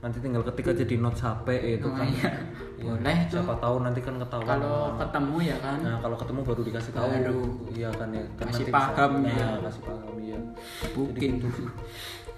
nanti 0.00 0.16
tinggal 0.16 0.40
ketik 0.42 0.64
aja 0.66 0.80
di 0.82 0.96
notes 0.96 1.20
HP 1.20 1.44
itu 1.76 1.84
Oh, 1.84 1.92
kan. 1.92 2.08
iya. 2.08 2.32
Iya, 2.80 2.88
Boleh 2.88 3.18
tuh. 3.28 3.36
Siapa 3.36 3.52
tahu 3.60 3.76
nanti 3.84 4.00
kan 4.00 4.16
ketahuan. 4.16 4.48
kalau 4.48 4.96
ketemu 4.96 5.36
ya 5.44 5.56
kan 5.60 5.76
Nah 5.78 5.96
kalau 6.00 6.16
ketemu 6.16 6.40
baru 6.40 6.62
dikasih 6.64 6.92
tahu. 6.96 7.04
Baru. 7.12 7.42
Iya 7.68 7.88
kan 7.92 8.08
ya. 8.08 8.24
Kan 8.32 8.48
Kasih 8.48 8.64
nanti 8.64 8.72
paham 8.72 9.10
bisa, 9.20 9.28
ya. 9.30 9.44
Nah, 9.44 9.58
kasih 9.60 9.82
paham 9.84 10.14
ya. 10.18 10.38
mungkin 10.90 11.32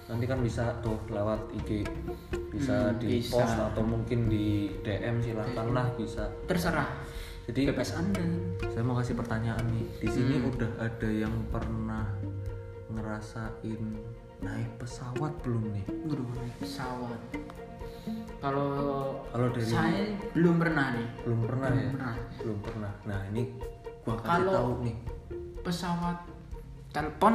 Nanti 0.03 0.25
kan 0.25 0.39
bisa 0.39 0.75
tuh 0.79 0.99
lewat 1.07 1.47
IG 1.53 1.87
bisa 2.49 2.75
Hmm, 2.85 2.99
di 2.99 3.17
bisa. 3.17 3.33
post 3.33 3.55
atau 3.55 3.81
mungkin 3.81 4.27
di 4.27 4.45
DM 4.79 5.19
silahkan 5.19 5.67
lah 5.67 5.87
bisa. 5.93 6.27
terserah 6.43 6.89
Jadi 7.43 7.67
bebas 7.67 7.91
anda 7.93 8.23
saya 8.63 8.83
mau 8.83 8.95
kasih 8.95 9.13
pertanyaan 9.13 9.63
nih. 9.69 9.85
Di 9.97 10.07
sini 10.07 10.35
Hmm. 10.37 10.47
udah 10.49 10.71
ada 10.77 11.09
yang 11.09 11.33
pernah 11.47 12.07
ngerasain 12.87 13.81
naik 14.39 14.69
pesawat 14.77 15.33
belum 15.41 15.63
nih? 15.71 15.85
Waduh, 16.05 16.29
naik 16.33 16.55
pesawat 16.59 17.19
kalau 18.37 18.67
Kalau 19.31 19.47
dari 19.49 19.63
saya 19.65 20.03
belum 20.31 20.55
pernah 20.57 20.87
nih 20.91 21.07
belum 21.23 21.39
pernah 21.41 21.67
Belum 21.69 21.79
ya? 21.79 21.89
pernah. 21.89 22.15
Belum 22.37 22.57
pernah. 22.59 22.91
Nah 23.03 23.19
ini 23.31 23.41
gua 24.03 24.15
kasih 24.17 24.27
Kalau- 24.29 24.53
tahu 24.53 24.71
nih. 24.83 24.97
pesawat 25.63 26.17
telepon 26.91 27.33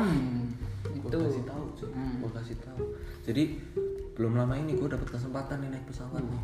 Gua 1.01 1.11
itu 1.11 1.19
kasih 1.19 1.45
tahu, 1.47 1.65
cuy. 1.79 1.91
Hmm. 1.95 2.15
Gua 2.21 2.31
kasih 2.39 2.57
tahu. 2.63 2.85
Jadi 3.29 3.43
belum 4.19 4.35
lama 4.35 4.59
ini 4.59 4.75
gue 4.75 4.89
dapat 4.91 5.15
kesempatan 5.15 5.63
nih 5.63 5.79
naik 5.79 5.87
pesawat 5.87 6.19
nih. 6.19 6.43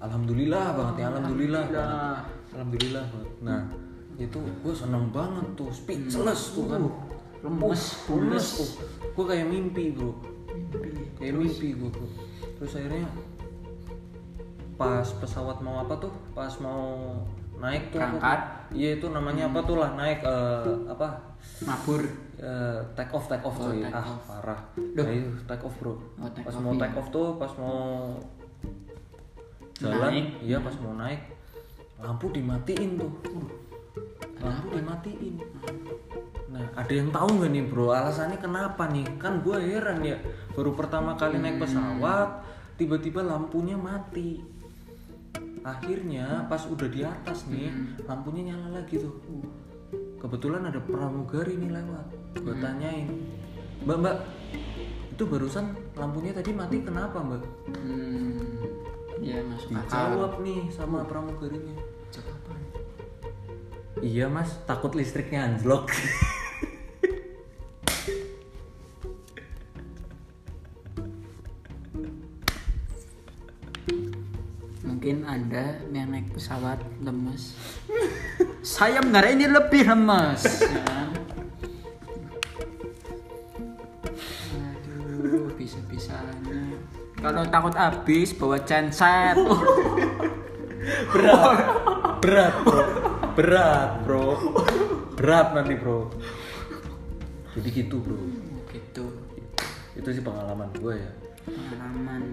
Alhamdulillah 0.00 0.66
banget 0.72 0.94
ya, 0.96 1.06
alhamdulillah. 1.12 1.64
Alhamdulillah. 1.68 1.92
banget. 1.92 2.52
Alhamdulillah 2.56 3.04
banget. 3.12 3.30
Nah 3.44 3.60
itu 4.16 4.38
gue 4.40 4.74
seneng 4.74 5.04
banget 5.12 5.46
tuh, 5.52 5.68
speechless 5.68 6.56
tuh 6.56 6.64
kan. 6.72 6.80
Uh, 6.88 6.94
lemes, 7.44 7.82
lemes 8.08 8.46
tuh. 8.56 8.70
Gue 9.12 9.24
kayak 9.28 9.44
mimpi 9.44 9.92
bro, 9.92 10.16
Mimpi. 10.72 10.88
kayak 11.20 11.34
mimpi 11.36 11.68
gue 11.76 11.90
bro. 11.92 12.06
Terus 12.56 12.72
akhirnya 12.80 13.04
pas 14.80 15.06
pesawat 15.20 15.60
mau 15.60 15.84
apa 15.84 15.94
tuh? 16.00 16.12
Pas 16.32 16.56
mau 16.64 17.20
naik 17.54 17.88
tuh? 17.88 17.98
Berangkat. 17.98 18.40
Iya 18.72 18.96
itu 18.96 19.06
namanya 19.08 19.48
apa 19.48 19.60
tuh 19.62 19.76
lah 19.76 19.90
naik 19.92 20.20
eh, 20.20 20.74
apa? 20.86 21.08
mabur 21.62 22.02
Eh, 22.42 22.78
take 22.98 23.12
off 23.12 23.30
take 23.30 23.38
off 23.40 23.54
Oh, 23.54 23.70
coy 23.70 23.78
take 23.80 23.94
ah 23.94 24.02
off. 24.02 24.26
parah 24.26 24.58
Duh. 24.74 25.06
itu 25.06 25.30
take 25.46 25.62
off 25.62 25.78
bro 25.78 25.94
Oh, 26.18 26.26
take 26.28 26.42
pas 26.42 26.50
off, 26.50 26.58
mau 26.58 26.74
iya. 26.74 26.80
take 26.82 26.96
off 26.96 27.08
tuh 27.08 27.28
pas 27.38 27.52
mau 27.54 27.78
jalan 29.78 30.10
Naik. 30.10 30.26
iya 30.40 30.58
pas 30.58 30.74
mau 30.78 30.90
naik 30.92 31.22
lampu 31.98 32.26
dimatiin 32.30 32.98
tuh 32.98 33.12
lampu 34.38 34.74
dimatiin 34.74 35.34
nah 36.50 36.66
ada 36.74 36.92
yang 36.92 37.08
tahu 37.08 37.28
nggak 37.32 37.50
nih 37.52 37.64
bro 37.64 37.86
alasannya 37.90 38.38
kenapa 38.38 38.90
nih 38.90 39.06
kan 39.16 39.38
gue 39.38 39.56
heran 39.62 40.02
ya 40.02 40.18
baru 40.52 40.74
pertama 40.74 41.14
kali 41.14 41.38
naik 41.38 41.62
pesawat 41.62 42.42
tiba-tiba 42.74 43.22
lampunya 43.22 43.78
mati 43.78 44.42
akhirnya 45.62 46.46
pas 46.50 46.66
udah 46.66 46.88
di 46.90 47.06
atas 47.06 47.46
nih 47.46 47.70
lampunya 48.06 48.52
nyala 48.54 48.82
lagi 48.82 48.98
tuh. 48.98 49.14
Kebetulan 50.18 50.66
ada 50.70 50.78
pramugari 50.78 51.58
nih 51.58 51.70
lewat. 51.70 52.06
Gue 52.42 52.54
tanyain 52.58 53.08
mbak 53.82 53.98
mbak 53.98 54.16
itu 55.10 55.22
barusan 55.26 55.74
lampunya 55.98 56.30
tadi 56.30 56.54
mati 56.54 56.78
kenapa 56.82 57.18
mbak? 57.18 57.42
Hmm, 57.74 58.38
ya 59.18 59.42
masuk 59.42 59.74
akal. 59.74 59.86
Dijawab 59.86 60.32
nih 60.46 60.60
sama 60.70 61.02
pramugarinya. 61.06 61.74
Jawab 62.14 62.30
apa? 62.30 62.52
iya 64.02 64.26
mas 64.26 64.50
takut 64.66 64.98
listriknya 64.98 65.46
anjlok 65.46 65.86
mungkin 75.02 75.26
anda 75.26 75.82
yang 75.90 76.14
naik 76.14 76.30
pesawat 76.30 76.78
lemes 77.02 77.58
saya 78.62 79.02
mengenai 79.02 79.34
ini 79.34 79.50
lebih 79.50 79.82
lemas. 79.82 80.62
ya 80.62 80.78
kan? 80.86 81.10
Aduh, 84.54 85.50
bisa-bisanya. 85.58 86.78
Kalau 87.18 87.42
takut 87.50 87.74
habis 87.74 88.30
bawa 88.30 88.62
genset. 88.62 89.34
berat 91.10 91.58
berat 92.22 92.54
bro 92.62 92.82
berat 93.34 93.90
bro 94.06 94.26
berat 95.18 95.48
nanti 95.50 95.74
bro 95.82 96.14
jadi 97.58 97.68
gitu 97.74 97.98
bro 97.98 98.22
gitu. 98.70 99.06
itu 99.98 100.08
sih 100.14 100.22
pengalaman 100.22 100.70
gue 100.78 100.94
ya 100.94 101.10
Pengalaman 101.42 102.31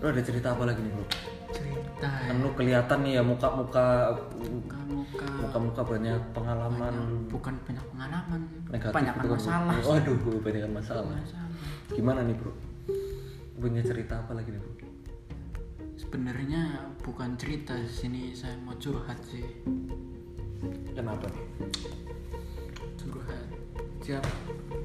lo 0.00 0.06
ada 0.08 0.22
cerita 0.24 0.56
apa 0.56 0.64
lagi 0.64 0.80
nih 0.80 0.92
bro? 0.96 1.04
Cerita 1.52 2.08
kan 2.08 2.36
lu 2.40 2.48
kelihatan 2.56 2.98
nih 3.04 3.20
ya 3.20 3.22
muka 3.22 3.48
muka 3.52 4.16
muka-muka 4.40 5.28
muka 5.44 5.58
muka 5.60 5.82
banyak. 5.84 6.20
Pengalaman 6.32 6.94
bukan 7.28 7.54
banyak 7.68 7.84
pengalaman 7.92 8.40
negatif 8.72 8.96
banyak 8.96 9.14
gitu 9.14 9.20
kan, 9.20 9.28
bro. 9.28 9.36
masalah. 9.36 9.76
Waduh 9.84 10.16
banyak 10.40 10.72
masalah. 10.72 11.12
Masalah. 11.20 11.52
Gimana 11.92 12.20
nih 12.24 12.34
bro? 12.40 12.52
Punya 13.60 13.84
cerita 13.84 14.24
apa 14.24 14.32
lagi 14.32 14.56
nih 14.56 14.60
bro? 14.64 14.72
Sebenarnya 16.00 16.62
bukan 17.04 17.36
cerita 17.36 17.76
di 17.76 17.92
sini 17.92 18.32
saya 18.32 18.56
mau 18.64 18.72
curhat 18.80 19.20
sih. 19.28 19.44
Kenapa 20.96 21.28
nih? 21.28 21.46
Curhat. 22.96 23.46
Tiap 24.00 24.24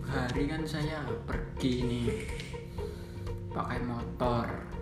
hari 0.03 0.43
kan 0.51 0.67
saya 0.67 1.07
pergi 1.23 1.73
nih 1.87 2.09
pakai 3.55 3.79
motor 3.87 4.74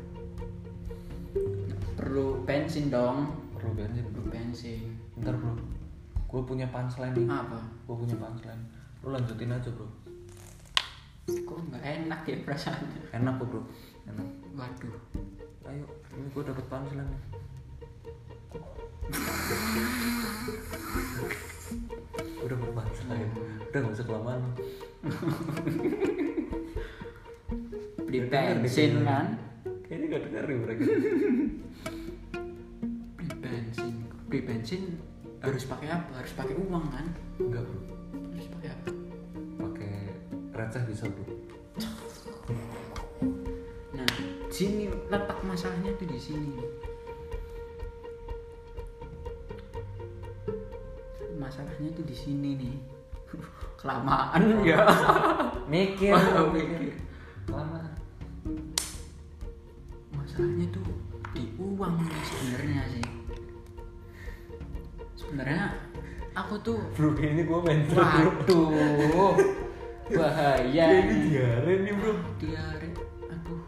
perlu 2.13 2.45
bensin 2.45 2.93
dong. 2.93 3.25
Perlu 3.57 3.73
bensin. 3.73 4.05
Perlu 4.05 4.29
bensin. 4.29 5.01
Ntar 5.17 5.33
bro. 5.33 5.57
Gue 6.29 6.45
punya 6.45 6.69
punchline 6.69 7.09
nih. 7.17 7.25
Apa? 7.25 7.57
Gue 7.89 8.05
punya 8.05 8.13
punchline. 8.21 8.61
Lu 9.01 9.17
lanjutin 9.17 9.49
aja 9.49 9.73
bro. 9.73 9.89
Kok 11.25 11.73
nggak 11.73 11.81
enak 11.81 12.21
ya 12.29 12.37
perasaannya? 12.45 13.17
Enak 13.17 13.41
kok 13.41 13.49
bro. 13.49 13.65
Enak. 14.05 14.29
Waduh. 14.53 14.93
Ayo 15.65 15.89
ini 16.13 16.29
gue 16.29 16.43
dapet 16.45 16.65
punchline 16.69 17.09
nih. 17.09 17.21
Udah 22.45 22.53
dapet 22.53 22.73
punchline. 22.77 23.33
Udah 23.73 23.79
gak 23.89 23.95
usah 23.97 24.05
kelamaan. 24.05 24.53
Beli 28.05 28.29
bensin 28.29 29.01
kan? 29.01 29.33
Kayaknya 29.89 30.05
gak 30.13 30.29
denger 30.29 30.45
nih 30.45 30.57
mereka 30.61 30.85
beli 34.33 34.49
bensin 34.49 34.97
harus 35.45 35.61
pakai 35.69 35.93
apa? 35.93 36.09
Harus 36.17 36.33
pakai 36.33 36.57
uang 36.57 36.89
kan? 36.89 37.05
Enggak 37.37 37.69
bro. 37.69 37.81
Harus 38.33 38.49
pakai 38.49 38.69
apa? 38.73 38.89
Pakai 39.61 39.93
receh 40.57 40.83
bisa 40.89 41.05
bro. 41.05 41.25
Nah 43.93 44.09
sini 44.49 44.89
letak 45.13 45.37
masalahnya 45.45 45.93
tuh 46.01 46.09
di 46.09 46.17
sini. 46.17 46.49
Masalahnya 51.37 51.93
tuh 51.93 52.01
di 52.01 52.17
sini 52.17 52.49
nih. 52.57 52.75
Kelamaan 53.85 54.65
ya. 54.65 54.81
Mikir. 55.69 56.17
Oh, 56.41 56.49
mikir. 56.49 56.97
kelamaan 57.45 57.85
masalahnya 60.17 60.65
tuh 60.73 60.89
di 61.37 61.53
uang 61.61 62.01
sebenarnya 62.25 62.81
sih 62.89 63.12
sebenarnya 65.23 65.73
aku 66.35 66.53
tuh 66.61 66.79
bro 66.93 67.15
kayaknya 67.15 67.43
gue 67.47 67.59
mental 67.63 68.03
bro 68.43 68.61
waduh 68.69 69.35
bahaya. 70.11 70.85
Ini 70.99 71.15
diare 71.31 71.73
nih 71.79 71.93
bro. 71.95 72.13
Diare 72.37 72.89
aduh. 73.31 73.61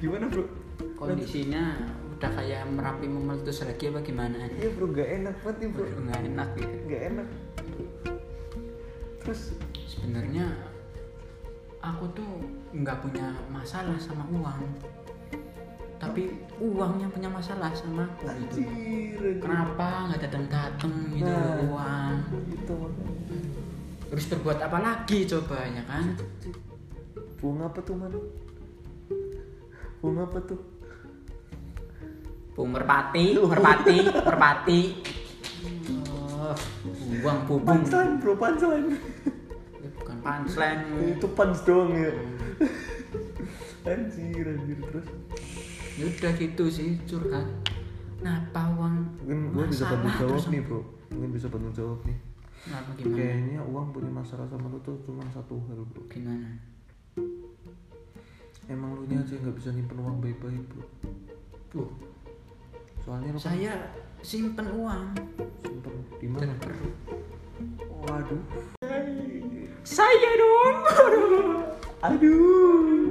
Gimana 0.00 0.24
bro? 0.32 0.44
Kondisinya 0.96 1.76
udah 2.16 2.30
kayak 2.38 2.62
merapi 2.70 3.06
meletus 3.10 3.66
lagi 3.66 3.90
apa 3.90 4.00
gimana? 4.00 4.48
Iya 4.56 4.72
bro 4.72 4.86
gak 4.90 5.08
enak 5.20 5.36
banget 5.44 5.56
nih 5.60 5.68
bro. 5.74 5.84
Nggak 5.86 6.20
enak 6.32 6.48
gitu. 6.56 6.76
Gak 6.88 7.02
enak. 7.12 7.28
Terus? 9.22 9.42
Sebenarnya 9.86 10.46
aku 11.84 12.08
tuh 12.16 12.30
nggak 12.72 13.04
punya 13.04 13.36
masalah 13.52 13.98
sama 14.00 14.24
uang 14.32 14.62
tapi 16.02 16.34
uang 16.58 16.98
yang 16.98 17.10
punya 17.14 17.30
masalah 17.30 17.70
sama 17.78 18.02
aku. 18.10 18.26
Gitu 18.26 18.58
anjir. 18.58 19.38
Kenapa 19.38 20.10
nggak 20.10 20.20
datang 20.26 20.44
datang 20.50 20.94
gitu 21.14 21.30
Nah. 21.30 21.62
uang? 21.70 22.14
itu 22.50 22.76
terus 24.10 24.24
berbuat 24.34 24.58
apa 24.60 24.78
lagi 24.82 25.18
coba 25.30 25.62
ya 25.62 25.82
kan? 25.86 26.18
Bunga 27.38 27.70
apa 27.70 27.78
tuh 27.86 27.94
man? 27.94 28.12
Bunga 30.02 30.26
apa 30.26 30.38
tuh? 30.42 30.60
Bu 32.52 32.66
merpati 32.68 33.38
merpati 33.38 33.96
merpati. 34.10 34.80
Oh, 36.42 36.52
uang 37.22 37.38
bubung. 37.46 37.64
Punchline 37.64 38.18
bro 38.18 38.34
punchline. 38.34 38.98
Bukan 40.02 40.16
punchline. 40.20 40.82
Itu 41.14 41.26
punch 41.30 41.62
doang 41.62 41.94
ya. 41.94 42.12
Anjir 43.86 44.46
anjir 44.46 44.78
terus 44.78 45.06
ya 46.00 46.04
udah 46.08 46.32
gitu 46.40 46.64
sih 46.72 46.96
curhat. 47.04 47.44
Kenapa 48.22 48.70
uang 48.78 48.94
mungkin 49.26 49.38
gue 49.50 49.64
bisa 49.68 49.84
bantu 49.90 50.08
jawab 50.22 50.44
nih 50.48 50.60
bro. 50.62 50.80
Mungkin 51.10 51.30
bisa 51.34 51.46
bantu 51.50 51.68
jawab 51.74 51.98
nih. 52.06 52.18
Kenapa 52.62 52.90
gimana? 52.94 53.16
kayaknya 53.18 53.60
uang 53.66 53.86
punya 53.90 54.10
masalah 54.14 54.46
sama 54.46 54.70
lu 54.70 54.78
tuh 54.86 54.96
cuma 55.02 55.26
satu 55.34 55.58
hal 55.68 55.82
bro. 55.82 56.02
Gimana? 56.06 56.48
Emang 58.70 58.94
lu 58.94 59.02
nya 59.10 59.18
aja 59.20 59.34
nggak 59.36 59.56
bisa 59.58 59.74
nyimpen 59.74 59.98
uang 59.98 60.22
baik-baik 60.22 60.62
bro. 60.70 60.84
Tuh 61.68 61.90
soalnya 63.02 63.34
lu 63.34 63.40
kan 63.42 63.52
saya 63.52 63.74
simpen 64.22 64.70
uang. 64.70 65.02
Simpen 65.66 65.94
di 66.22 66.26
mana? 66.30 66.54
Perlu 66.62 66.88
waduh 68.02 68.42
saya 69.82 70.30
dong. 70.38 70.78
Aduh 72.06 73.01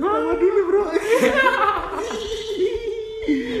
Selamat 0.00 0.36
dulu 0.40 0.60
bro. 0.64 0.84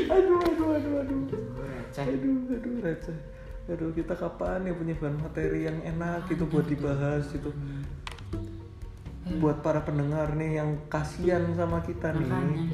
Aduh 0.08 0.40
aduh 0.40 0.68
aduh 0.72 0.94
aduh. 1.04 1.20
Receh. 1.60 2.06
Aduh 2.08 2.36
aduh 2.48 2.74
receh. 2.80 3.18
Aduh 3.68 3.92
kita 3.92 4.16
kapan 4.16 4.64
ya 4.64 4.72
punya 4.72 4.96
bahan 4.96 5.20
materi 5.20 5.68
yang 5.68 5.78
enak 5.84 6.32
gitu 6.32 6.48
buat 6.48 6.64
dibahas 6.64 7.28
gitu. 7.28 7.52
Buat 9.36 9.60
para 9.60 9.84
pendengar 9.84 10.32
nih 10.32 10.64
yang 10.64 10.80
kasihan 10.88 11.44
sama 11.52 11.84
kita 11.84 12.16
nih. 12.16 12.72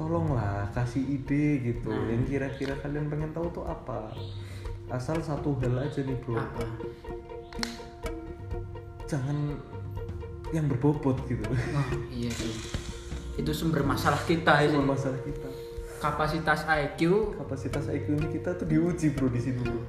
Tolonglah 0.00 0.72
kasih 0.72 1.04
ide 1.04 1.60
gitu. 1.60 1.92
Nah. 1.92 2.08
yang 2.08 2.24
kira-kira 2.24 2.74
kalian 2.80 3.12
pengen 3.12 3.30
tahu 3.36 3.52
tuh 3.52 3.68
apa? 3.68 4.16
Asal 4.88 5.20
satu 5.20 5.54
hal 5.60 5.76
aja 5.76 6.00
nih 6.00 6.16
bro. 6.24 6.40
Apa? 6.40 6.64
Jangan 9.06 9.60
yang 10.56 10.66
berbobot 10.72 11.20
gitu. 11.28 11.46
Oh 11.52 11.88
iya 12.10 12.32
sih 12.32 12.83
itu 13.34 13.50
sumber 13.50 13.82
masalah 13.82 14.20
kita 14.22 14.62
itu 14.62 14.78
ini. 14.78 14.86
masalah 14.86 15.18
kita. 15.22 15.48
Kapasitas 15.98 16.68
IQ 16.68 17.00
kapasitas 17.40 17.84
IQ 17.88 18.06
ini 18.20 18.28
kita 18.30 18.54
tuh 18.54 18.66
diuji 18.68 19.16
bro 19.16 19.26
di 19.32 19.40
sini 19.40 19.58
bro. 19.64 19.80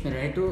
Sebenarnya 0.00 0.28
itu 0.32 0.46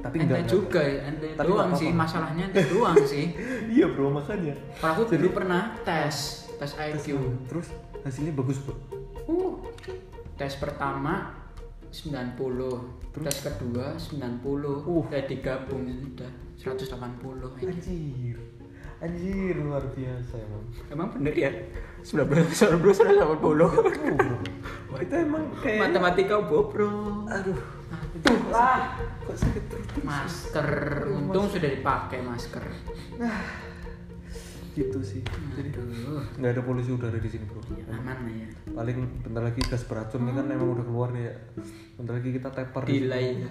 tapi 0.00 0.16
ente 0.16 0.32
enggak 0.32 0.44
juga 0.48 0.80
ya 0.80 1.12
ente 1.12 1.26
Tapi 1.36 1.44
doang 1.44 1.70
sih 1.76 1.90
masalahnya 1.92 2.48
ente 2.48 2.62
doang 2.72 2.96
sih. 3.12 3.36
Iya 3.68 3.92
bro 3.92 4.08
makanya. 4.08 4.56
Kalau 4.80 4.92
aku 4.96 5.02
dulu 5.12 5.28
pernah 5.36 5.76
tes 5.84 6.46
tes 6.56 6.72
IQ 6.76 7.20
terus 7.46 7.68
hasilnya 8.00 8.32
bagus 8.32 8.58
bro? 8.64 8.74
Uh 9.28 9.60
tes 10.40 10.56
pertama 10.56 11.36
90 11.92 12.38
tes 13.12 13.36
kedua 13.44 13.98
90 13.98 14.88
Uh. 14.88 15.04
eh 15.12 15.26
digabung 15.26 15.84
udah 15.84 16.30
180 16.56 17.60
anjir 17.60 18.36
anjir 19.00 19.56
luar 19.56 19.84
biasa 19.96 20.34
emang. 20.36 20.64
Emang 20.92 21.08
bener 21.16 21.32
ya? 21.32 21.50
19 22.04 22.52
19 22.52 22.80
180 22.84 23.24
oh, 23.24 23.36
bro. 23.56 23.68
kita 25.00 25.24
emang 25.24 25.44
kayak 25.64 25.88
matematika 25.88 26.36
bobro 26.44 27.24
aduh. 27.28 27.56
Tuh 28.20 28.40
lah. 28.52 29.00
Kok 29.24 29.36
sakit 29.36 29.64
perut 29.72 29.90
masker. 30.04 30.68
Untung 31.16 31.48
sudah 31.48 31.70
dipakai 31.72 32.20
masker. 32.20 32.64
Gitu 34.76 35.00
sih. 35.00 35.24
Jadi 35.56 35.72
aduh. 35.72 36.20
Nggak 36.36 36.50
ada 36.60 36.62
polusi 36.62 36.92
udara 36.92 37.16
di 37.16 37.30
sini 37.32 37.48
bro. 37.48 37.64
Aman 37.88 38.16
lah 38.28 38.34
ya. 38.36 38.48
Paling 38.76 38.96
bentar 39.24 39.42
lagi 39.48 39.60
gas 39.64 39.88
beracun 39.88 40.28
ini 40.28 40.32
kan 40.36 40.44
emang 40.52 40.76
udah 40.76 40.84
keluar 40.84 41.08
nih 41.16 41.32
ya. 41.32 41.34
Bentar 41.96 42.20
lagi 42.20 42.30
kita 42.36 42.48
taper 42.52 42.84
di 42.84 43.08
delay. 43.08 43.48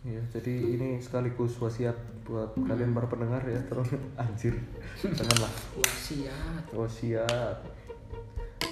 Ya 0.00 0.22
jadi 0.32 0.54
ini 0.80 0.96
sekaligus 1.04 1.60
wasiat 1.60 1.92
buat 2.24 2.56
kalian 2.56 2.96
para 2.96 3.04
pendengar 3.04 3.44
ya 3.44 3.60
terus 3.68 3.92
anjir 4.22 4.56
janganlah. 4.96 5.52
Wasiat. 5.76 6.64
Wasiat. 6.72 7.58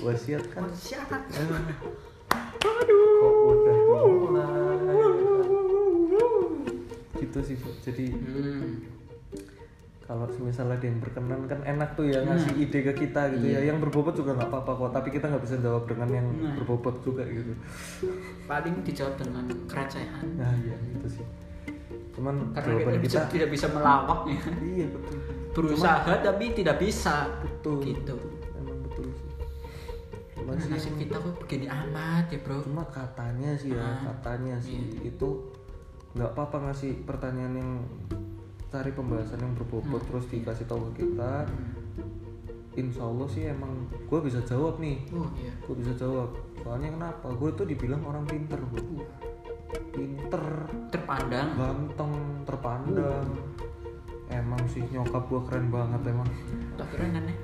Wasiat 0.01 0.45
kan? 0.53 0.65
Wasiat. 0.65 1.09
Eh, 1.11 1.47
mulai 4.29 4.59
gitu 7.19 7.39
sih 7.45 7.57
Bu. 7.61 7.71
jadi 7.85 8.05
Hmm. 8.15 8.98
Kalau 10.09 10.25
misalnya 10.41 10.73
ada 10.75 10.87
yang 10.89 10.99
berkenan 10.99 11.45
kan 11.45 11.61
enak 11.63 11.93
tuh 11.93 12.09
ya 12.09 12.25
ngasih 12.25 12.49
Nah. 12.51 12.63
ide 12.65 12.79
ke 12.83 12.93
kita 12.97 13.29
gitu 13.29 13.45
Iya. 13.47 13.61
ya 13.61 13.69
yang 13.69 13.79
berbobot 13.79 14.17
juga 14.17 14.33
nggak 14.33 14.49
apa-apa 14.49 14.73
kok 14.75 14.91
tapi 14.95 15.09
kita 15.11 15.29
nggak 15.29 15.45
bisa 15.45 15.57
jawab 15.59 15.85
dengan 15.85 16.09
yang 16.11 16.27
Nah. 16.33 16.57
berbobot 16.57 16.97
juga 17.03 17.23
gitu 17.23 17.53
Paling 18.43 18.81
dijawab 18.83 19.15
dengan 19.17 19.45
kerecehan. 19.69 20.25
nah 20.35 20.49
iya 20.57 20.77
gitu 20.89 21.09
sih 21.13 21.27
cuman 22.11 22.35
Karena 22.51 22.69
jawaban 22.75 22.95
kita, 22.97 23.05
kita 23.07 23.21
tidak 23.29 23.49
bisa 23.53 23.67
melawak 23.69 24.21
ya. 24.27 24.41
iya 24.59 24.87
betul 24.89 25.17
Berusaha 25.51 26.13
tapi 26.19 26.45
tidak 26.53 26.77
bisa. 26.79 27.29
betul 27.39 27.79
Gitu. 27.85 28.17
emang 28.57 28.79
betul 28.83 29.07
sih 29.13 29.29
cuman 30.35 30.55
Nah, 30.55 30.63
sih 30.65 30.71
nasib 30.73 30.95
kita 30.97 31.17
kok 31.17 31.37
begini 31.39 31.67
amat 31.69 32.33
ya 32.33 32.39
bro. 32.41 32.65
cuma 32.65 32.89
katanya 32.89 33.53
sih 33.55 33.71
ya 33.71 33.85
Ah, 33.85 34.09
katanya 34.09 34.57
sih 34.57 34.81
iya. 34.81 35.13
itu 35.13 35.29
nggak 36.11 36.33
apa-apa 36.33 36.57
ngasih 36.65 37.05
pertanyaan 37.05 37.55
yang 37.55 37.71
cari 38.69 38.93
pembahasan 38.93 39.41
yang 39.41 39.57
berbobot 39.57 40.01
Hmm. 40.05 40.09
terus 40.13 40.25
dikasih 40.29 40.69
tahu 40.69 40.93
ke 40.93 41.05
kita 41.05 41.49
insya 42.79 43.03
Allah 43.03 43.27
sih 43.27 43.43
emang 43.43 43.91
gue 43.91 44.21
bisa 44.23 44.39
jawab 44.47 44.79
nih. 44.79 45.03
Oh 45.11 45.27
iya. 45.35 45.51
gue 45.67 45.75
bisa 45.83 45.93
jawab. 45.99 46.31
Soalnya 46.63 46.95
kenapa? 46.95 47.27
Gue 47.35 47.51
tuh 47.59 47.67
dibilang 47.67 48.07
orang 48.07 48.23
pinter 48.23 48.63
bu. 48.63 49.03
Pinter. 49.91 50.43
Terpandang. 50.95 51.59
ganteng 51.59 52.15
terpandang. 52.47 53.27
Emang 54.31 54.63
sih 54.71 54.87
nyokap 54.95 55.27
gue 55.27 55.43
keren 55.51 55.75
banget 55.75 56.15
emang. 56.15 56.29
Tak 56.79 56.87
kira 56.95 57.03
aneh. 57.11 57.19
nenek 57.19 57.37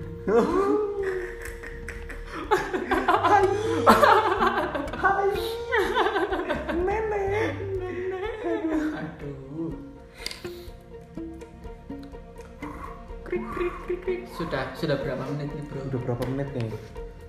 Sudah 14.30 14.72
sudah 14.72 14.96
berapa 14.96 15.24
menit 15.28 15.48
nih 15.50 15.64
bro? 15.64 15.80
udah 15.86 16.00
berapa 16.02 16.24
menit 16.28 16.48
nih 16.52 16.70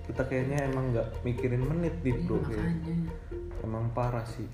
kita 0.06 0.22
kayaknya 0.22 0.58
emang 0.64 0.84
nggak 0.90 1.06
mikirin 1.22 1.62
menit 1.62 1.94
nih 1.98 2.12
Iya, 2.12 2.22
bro 2.22 2.36
makanya. 2.38 2.96
emang 3.60 3.84
parah 3.90 4.22
sih 4.24 4.46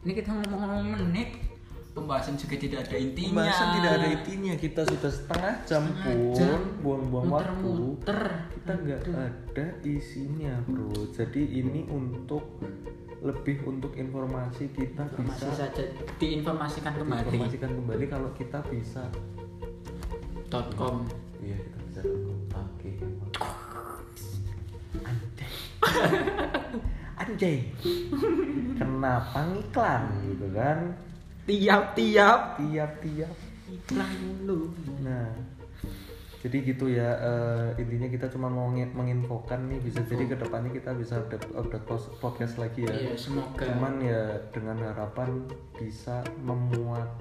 Ini 0.00 0.12
kita 0.12 0.30
ngomong-ngomong 0.30 0.84
menit, 1.00 1.40
pembahasan 1.90 2.36
juga 2.36 2.58
tidak 2.58 2.84
ada 2.84 2.96
intinya. 2.98 3.40
Pembahasan 3.40 3.68
tidak 3.72 3.92
ada 3.94 4.08
intinya 4.12 4.52
kita 4.54 4.80
sudah 4.84 5.10
setengah 5.10 5.54
jam 5.64 5.82
Setengah 5.86 6.04
pun 6.04 6.16
jam. 6.34 6.60
buang-buang 6.78 7.24
waktu 7.26 7.48
Muter-muter. 7.64 8.20
kita 8.52 8.72
nggak 8.76 9.00
ada 9.08 9.66
isinya 9.82 10.54
bro 10.62 10.92
jadi 11.10 11.42
ini 11.54 11.88
untuk 11.88 12.44
lebih 13.20 13.64
untuk 13.64 13.94
informasi 13.94 14.68
kita 14.68 15.08
Informasi 15.08 15.40
bisa 15.40 15.56
saja 15.56 15.82
diinformasikan 16.14 16.92
kembali. 16.94 17.24
informasikan 17.24 17.70
kembali 17.72 18.04
kalau 18.06 18.28
kita 18.34 18.60
bisa 18.66 19.08
.com. 20.54 20.96
iya 21.42 21.56
kita 21.58 21.78
bisa 21.82 22.00
oke 22.54 22.92
anjay 25.02 25.50
anjay 27.22 27.56
kenapa 28.78 29.38
ngiklan 29.50 30.02
gitu 30.30 30.46
kan 30.54 30.78
Tiap-tiap 31.44 32.56
tiap-tiap 32.56 33.36
iklan 33.68 34.16
mulu. 34.24 34.72
Nah, 35.04 35.28
jadi 36.40 36.56
gitu 36.64 36.88
ya 36.88 37.20
eh, 37.20 37.84
intinya 37.84 38.08
kita 38.08 38.32
cuma 38.32 38.48
mau 38.48 38.72
ngi- 38.72 38.96
menginfokan 38.96 39.68
nih 39.68 39.76
bisa 39.84 40.00
jadi 40.08 40.24
ke 40.24 40.40
depannya 40.40 40.72
kita 40.72 40.96
bisa 40.96 41.20
update, 41.20 41.52
update 41.52 41.84
podcast 42.16 42.56
lagi 42.56 42.88
ya. 42.88 42.96
Iya, 42.96 43.12
semoga. 43.20 43.60
Cuman 43.60 44.00
ya 44.00 44.40
dengan 44.56 44.88
harapan 44.88 45.44
bisa 45.76 46.24
memuat 46.40 47.12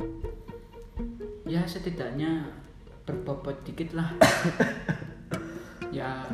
ya 1.44 1.68
setidaknya 1.68 2.48
berbobot 3.04 3.58
dikit 3.64 3.94
lah. 3.94 4.10
ya 5.94 6.26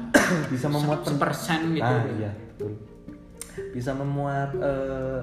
bisa 0.47 0.67
memuat 0.67 1.03
sepersen 1.03 1.73
gitu. 1.73 1.84
Ah 1.84 2.05
iya 2.12 2.32
betul. 2.32 2.71
Bisa 3.69 3.91
memuat 3.91 4.55
eh, 4.55 5.21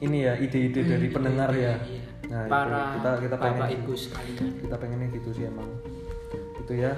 ini 0.00 0.18
ya 0.22 0.34
ide-ide 0.36 0.80
Hmm, 0.80 0.90
dari 0.90 1.00
ide-ide, 1.02 1.14
pendengar 1.14 1.50
ya. 1.50 1.74
iya. 1.80 2.02
Nah, 2.24 2.40
itu 2.42 2.50
Para 2.50 2.82
kita 2.94 3.10
kita 3.20 3.36
pengen 3.36 3.60
bapak 3.60 3.70
ibu 3.74 3.92
sekalian. 3.94 4.46
kita 4.58 4.76
pengennya 4.76 5.08
gitu 5.12 5.28
sih 5.30 5.44
emang. 5.44 5.70
Itu 6.58 6.72
ya. 6.74 6.92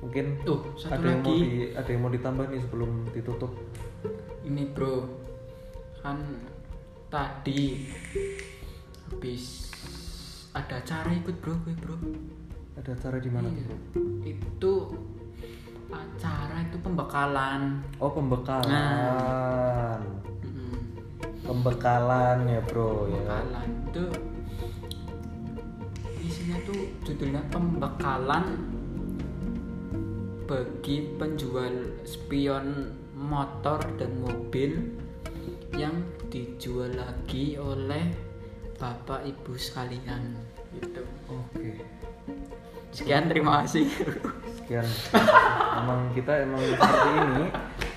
Mungkin 0.00 0.42
Tuh, 0.42 0.66
satu 0.74 0.98
ada 0.98 1.06
yang 1.08 1.22
mau 1.22 1.30
lagi. 1.30 1.38
di, 1.38 1.50
ada 1.72 1.88
yang 1.88 2.02
mau 2.02 2.10
ditambah 2.10 2.44
nih 2.48 2.60
sebelum 2.60 2.90
ditutup. 3.12 3.52
Ini 4.42 4.62
bro, 4.74 5.06
kan 6.00 6.18
tadi 7.06 7.86
habis 9.06 9.70
ada 10.50 10.74
acara 10.76 11.10
ikut 11.12 11.38
bro, 11.38 11.54
gue 11.62 11.74
bro. 11.78 11.94
Ada 12.78 12.90
acara 12.96 13.16
di 13.20 13.30
mana 13.30 13.48
tuh? 13.52 13.56
Iya. 13.60 13.66
Bro? 13.68 13.76
Itu 14.24 14.72
acara 15.92 16.56
itu 16.64 16.76
pembekalan. 16.80 17.84
Oh 18.00 18.10
pembekalan, 18.10 20.00
Mm, 20.40 20.80
pembekalan 21.44 22.38
ya 22.48 22.60
bro 22.64 23.12
ya. 23.12 23.20
Pembekalan 23.28 23.68
itu 23.92 24.04
isinya 26.24 26.56
tuh 26.64 26.80
judulnya 27.04 27.42
pembekalan 27.52 28.44
bagi 30.48 31.12
penjual 31.20 32.02
spion 32.08 32.96
motor 33.12 33.78
dan 34.00 34.16
mobil 34.20 34.80
yang 35.76 35.94
dijual 36.28 36.92
lagi 36.92 37.56
oleh 37.56 38.12
bapak 38.76 39.24
ibu 39.28 39.54
sekalian 39.56 40.36
gitu. 40.76 41.04
Oke, 41.30 41.80
Sekian 42.92 43.24
terima 43.26 43.64
kasih. 43.64 43.88
sekian. 44.60 44.86
emang 45.82 46.12
kita 46.12 46.32
emang 46.44 46.60
seperti 46.60 47.08
ini 47.16 47.44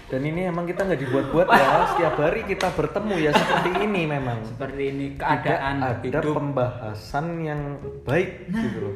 dan 0.05 0.21
ini 0.21 0.41
emang 0.47 0.63
kita 0.63 0.87
nggak 0.87 1.01
dibuat-buat 1.03 1.47
ya. 1.51 1.67
Setiap 1.93 2.15
hari 2.21 2.41
kita 2.47 2.71
bertemu 2.71 3.15
ya 3.19 3.31
seperti 3.35 3.69
ini 3.83 4.01
memang. 4.07 4.39
Seperti 4.47 4.81
ini 4.87 5.05
Tidak 5.13 5.19
keadaan 5.19 5.75
ada 5.83 5.99
hidup 5.99 6.23
Nah. 6.23 6.35
pembahasan 6.39 7.25
yang 7.43 7.61
baik 8.07 8.47
gitu 8.49 8.79
loh. 8.81 8.95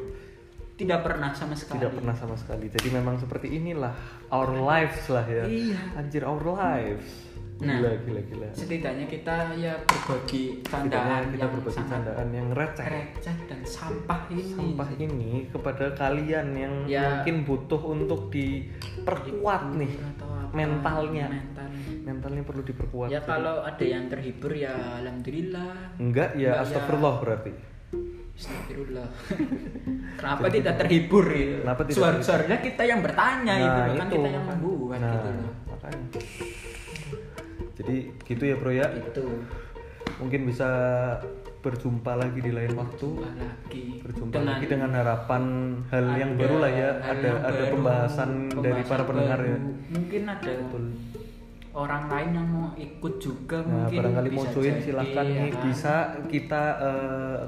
tidak 0.80 1.04
pernah 1.04 1.28
sama 1.36 1.52
sekali. 1.52 1.76
Tidak 1.84 1.92
pernah 1.92 2.14
sama 2.16 2.36
sekali. 2.40 2.72
Jadi 2.72 2.88
memang 2.88 3.20
seperti 3.20 3.52
inilah 3.52 3.92
our 4.32 4.48
lives 4.56 5.04
lah 5.12 5.28
ya. 5.28 5.44
Iya. 5.44 5.76
Anjir 6.00 6.24
our 6.24 6.40
lives. 6.40 7.29
Nah. 7.60 7.76
Gila 7.76 7.92
gila 8.00 8.20
gila. 8.24 8.48
Setidaknya 8.50 9.04
kita 9.04 9.52
ya 9.54 9.76
berbagi 9.82 10.64
candaan 10.64 11.28
kita 11.28 11.38
yang 11.38 11.52
berbagi 11.52 11.82
candaan 11.82 12.26
yang 12.30 12.48
receh. 12.50 12.86
receh 12.86 13.36
dan 13.44 13.60
sampah 13.62 14.20
ini. 14.28 14.44
sampah 14.50 14.88
ini 14.96 15.32
kepada 15.46 15.92
kalian 15.92 16.46
yang 16.54 16.74
Ya. 16.84 17.20
mungkin 17.20 17.44
butuh 17.44 17.82
untuk 17.86 18.32
diperkuat 18.32 19.76
nih 19.76 19.92
apa, 19.92 20.50
mentalnya 20.50 21.26
mentalnya. 21.28 21.84
mentalnya 22.02 22.42
perlu 22.42 22.62
diperkuat 22.62 23.08
Ya 23.08 23.20
kalau 23.20 23.60
ada 23.60 23.84
yang 23.86 24.08
terhibur 24.08 24.50
ya 24.50 24.72
alhamdulillah. 24.98 25.94
enggak 25.96 26.32
ya 26.34 26.50
Enggak, 26.50 26.56
ya. 26.56 26.64
astagfirullah 26.64 27.14
berarti 27.20 27.52
Astagfirullah. 28.32 29.04
Kenapa 30.16 30.48
tidak 30.48 30.74
terhibur 30.78 31.24
gitu? 31.28 31.60
Kenapa 31.60 31.82
tidak 31.84 31.92
Suar- 31.94 32.16
terhibur? 32.16 32.24
Suaranya 32.26 32.58
kita 32.58 32.82
yang 32.82 33.00
bertanya 33.00 33.52
itu 33.54 33.68
loh, 33.68 33.94
kan 33.94 34.08
kita 34.08 34.28
yang 34.30 34.44
membuat 34.48 34.98
nah 34.98 35.12
gitu 35.12 35.28
loh. 35.30 35.52
makanya 35.68 36.20
jadi 37.90 37.98
gitu 38.22 38.42
ya 38.46 38.54
bro 38.54 38.70
ya? 38.70 38.86
Itu 38.94 39.24
mungkin 40.22 40.46
bisa 40.46 40.68
berjumpa 41.60 42.16
lagi 42.16 42.40
di 42.40 42.52
lain 42.54 42.72
waktu. 42.78 43.08
Lagi. 43.20 43.84
Berjumpa 44.06 44.38
lagi 44.40 44.64
dengan 44.70 44.90
harapan 44.94 45.42
hal 45.90 46.06
yang 46.16 46.32
baru 46.38 46.56
lah 46.62 46.72
ya. 46.72 46.90
ada 47.02 47.26
yang 47.26 47.40
ada 47.42 47.62
baru, 47.66 47.72
pembahasan, 47.76 48.30
dari 48.62 48.82
para 48.86 49.02
pembahasan 49.02 49.08
pendengar 49.10 49.38
ya. 49.42 49.56
Baru. 49.58 49.70
Mungkin 49.90 50.22
ada 50.24 50.50
betul. 50.54 50.84
orang 51.70 52.04
lain 52.10 52.30
yang 52.34 52.48
mau 52.50 52.68
ikut 52.74 53.14
juga 53.22 53.58
Nah, 53.62 53.86
mungkin 53.86 53.98
barangkali 54.02 54.28
mau 54.34 54.44
join 54.50 54.76
silahkan. 54.82 55.26
ya. 55.26 55.38
Nih 55.44 55.52
kan? 55.52 55.62
bisa 55.68 55.94
kita 56.26 56.62
eh, 56.80 57.40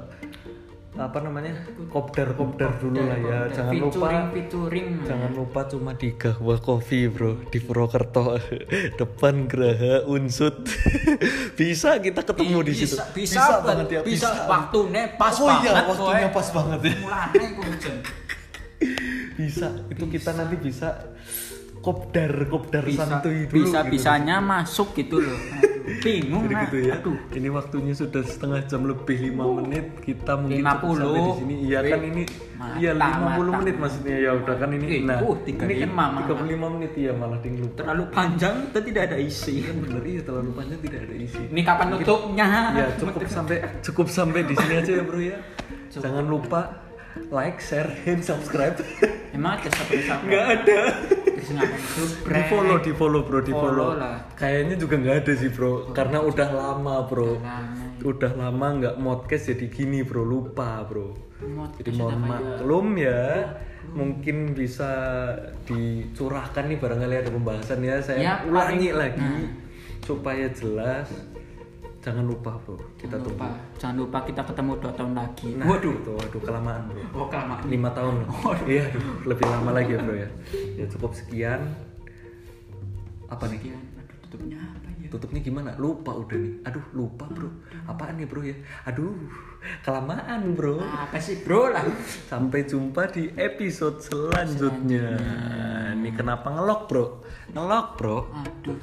apa 0.93 1.17
namanya? 1.25 1.57
Kopdar 1.89 2.37
kopdar 2.37 2.77
dulu 2.77 3.01
lah 3.01 3.17
ya. 3.17 3.39
jangan 3.49 3.73
lupa 3.81 3.97
featuring, 3.97 4.27
featuring 4.29 4.87
jangan 5.09 5.31
lupa 5.33 5.59
cuma 5.65 5.91
di 5.97 6.09
Gahwa 6.13 6.55
Coffee 6.61 7.09
bro. 7.09 7.41
Di 7.49 7.57
Purwokerto. 7.57 8.37
Depan 9.01 9.49
Geraha 9.49 10.05
Unsut. 10.05 10.69
Bisa 11.59 11.97
kita 11.97 12.21
ketemu 12.21 12.59
di 12.61 12.73
situ. 12.77 12.93
Bisa, 12.93 13.05
bisa, 13.13 13.43
banget 13.65 13.87
ya 13.89 14.01
bisa, 14.05 14.29
waktunya 14.45 15.03
pas 15.17 15.35
oh 15.37 15.47
banget 15.49 15.63
iya 15.65 15.71
waktunya 15.85 16.27
boy. 16.29 16.35
pas 16.37 16.47
banget 16.53 16.79
ya. 16.85 16.93
Iku 17.33 17.61
hujan 17.61 17.97
bisa. 19.39 19.67
Itu 19.89 20.05
kita 20.09 20.31
nanti 20.37 20.55
bisa 20.59 20.89
kopdar 21.83 22.31
kopdar 22.47 22.83
bisa 22.87 23.03
santuy 23.03 23.43
dulu 23.45 23.67
bisa 23.67 23.79
gitu. 23.83 23.91
bisanya 23.91 24.35
masuk 24.39 24.95
gitu 24.95 25.19
loh 25.19 25.35
Aduh, 25.83 25.99
bingung 26.03 26.47
Jadi 26.47 26.55
ah. 26.55 26.61
gitu 26.63 26.77
ya. 26.79 26.93
aduh 26.95 27.17
Ini 27.35 27.47
waktunya 27.51 27.93
sudah 27.93 28.23
setengah 28.23 28.63
jam 28.71 28.87
lebih 28.87 29.35
5 29.35 29.59
menit. 29.59 29.85
Kita 29.99 30.39
mungkin 30.39 30.63
50. 30.63 30.71
cukup 30.79 30.95
sampai 30.95 31.19
di 31.19 31.33
sini. 31.35 31.53
Iya 31.67 31.79
kan 31.83 32.01
ini 32.07 32.23
iya 32.79 32.91
50 32.95 33.03
mantap. 33.03 33.53
menit 33.59 33.75
maksudnya 33.75 34.15
ya 34.15 34.31
udah 34.31 34.55
kan 34.55 34.69
ini. 34.71 34.87
Nah, 35.03 35.19
uh, 35.19 35.35
ini 35.43 35.59
35 35.59 35.83
kan 35.83 35.91
malah. 35.91 36.21
35 36.23 36.73
menit 36.79 36.91
ya 36.95 37.11
malah 37.11 37.37
ding 37.43 37.55
lupa. 37.59 37.75
terlalu 37.83 38.03
panjang 38.15 38.55
dan 38.71 38.81
tidak 38.87 39.03
ada 39.11 39.17
isi 39.19 39.55
Kan 39.59 39.75
bener 39.83 40.03
iya 40.07 40.21
terlalu 40.23 40.51
panjang 40.55 40.79
tidak 40.79 40.99
ada 41.03 41.15
isi. 41.19 41.41
ini 41.51 41.61
kapan 41.67 41.87
nutupnya 41.91 42.45
Ya 42.73 42.87
cukup 42.95 43.21
sampai 43.27 43.57
cukup 43.83 44.07
sampai 44.07 44.39
di 44.47 44.55
sini 44.55 44.73
aja 44.79 44.91
ya 44.95 45.03
bro 45.03 45.19
ya. 45.19 45.37
Jangan 45.91 46.25
lupa 46.25 46.61
like, 47.29 47.59
share, 47.61 47.91
and 48.09 48.23
subscribe. 48.25 48.73
emang 49.35 49.59
ada 49.61 49.69
siapa 49.69 50.23
Nggak 50.25 50.45
ada. 50.63 50.79
Di 51.33 52.41
follow, 52.47 52.77
di 52.79 52.91
follow 52.91 53.21
bro, 53.23 53.39
di 53.39 53.51
follow. 53.51 53.89
Follow 53.89 53.99
lah. 53.99 54.17
Kayaknya 54.33 54.75
juga 54.77 54.95
nggak 54.97 55.17
ada 55.23 55.33
sih 55.33 55.49
bro, 55.49 55.89
karena 55.91 56.17
udah 56.19 56.49
lama 56.49 56.95
bro. 57.05 57.37
Lama. 57.37 57.97
Udah 58.03 58.31
lama 58.33 58.67
nggak 58.77 58.95
modcast 58.97 59.49
jadi 59.49 59.65
gini 59.67 60.03
bro, 60.03 60.21
lupa 60.21 60.83
bro. 60.83 61.13
Jadi 61.79 61.89
mohon 61.93 62.13
udah 62.13 62.19
maklum 62.19 62.87
ya. 62.95 63.23
Mungkin 63.83 64.55
bisa 64.55 64.91
dicurahkan 65.67 66.65
nih 66.65 66.79
barangkali 66.79 67.15
ada 67.17 67.29
pembahasan 67.29 67.83
ya. 67.83 67.99
Saya 67.99 68.17
Ya, 68.17 68.33
ulangi 68.47 68.89
paling- 68.89 68.95
lagi 68.95 69.31
Nah. 69.43 69.51
supaya 69.99 70.47
jelas. 70.49 71.07
Jangan 72.03 72.27
lupa 72.27 72.51
bro, 72.67 72.75
kita 72.99 73.15
jangan 73.15 73.23
tunggu. 73.23 73.39
lupa. 73.39 73.47
Jangan 73.79 73.95
lupa 73.95 74.17
kita 74.27 74.41
ketemu 74.43 74.71
dua 74.75 74.91
tahun 74.91 75.13
lagi. 75.15 75.49
Nah, 75.55 75.65
waduh. 75.71 75.95
itu, 75.95 76.11
waduh 76.11 76.41
kelamaan 76.43 76.81
bro. 76.91 77.01
oh 77.15 77.27
kelamaan. 77.31 77.63
Lima 77.71 77.89
tahun 77.95 78.13
iya 78.67 78.83
aduh, 78.91 79.03
lebih 79.23 79.45
lama 79.47 79.71
lagi 79.71 79.91
ya 79.95 79.99
bro 80.03 80.15
ya. 80.19 80.29
Ya 80.75 80.85
cukup 80.91 81.11
sekian. 81.15 81.61
Apa 83.31 83.47
nih? 83.47 83.55
Sekian. 83.55 83.81
aduh 84.03 84.17
tutupnya 84.27 84.59
apa 84.59 84.87
ya? 84.99 85.07
Tutupnya 85.07 85.39
gimana? 85.39 85.71
Lupa 85.79 86.11
udah 86.11 86.35
nih. 86.43 86.53
Aduh 86.67 86.83
lupa 86.91 87.25
bro. 87.31 87.49
Apaan 87.87 88.19
nih 88.19 88.27
bro 88.27 88.43
ya? 88.43 88.55
Aduh 88.83 89.15
kelamaan 89.83 90.55
bro. 90.55 90.79
Apa 90.79 91.19
sih 91.19 91.43
bro? 91.43 91.71
Lah. 91.71 91.83
Sampai 92.27 92.67
jumpa 92.67 93.11
di 93.11 93.31
episode 93.35 93.99
selanjutnya. 94.03 95.15
Ini 95.93 96.09
kenapa 96.15 96.51
ngelok 96.51 96.81
bro? 96.87 97.05
Ngelok 97.51 97.87
bro. 97.99 98.17
Aduh 98.31 98.79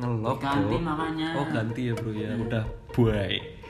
ngelok 0.00 0.38
bro. 0.40 0.48
Ganti 0.48 0.76
makanya. 0.80 1.28
oh 1.36 1.46
ganti 1.48 1.80
ya 1.88 1.94
bro 1.96 2.12
ya. 2.12 2.30
Udah 2.36 2.64
bye 2.94 3.63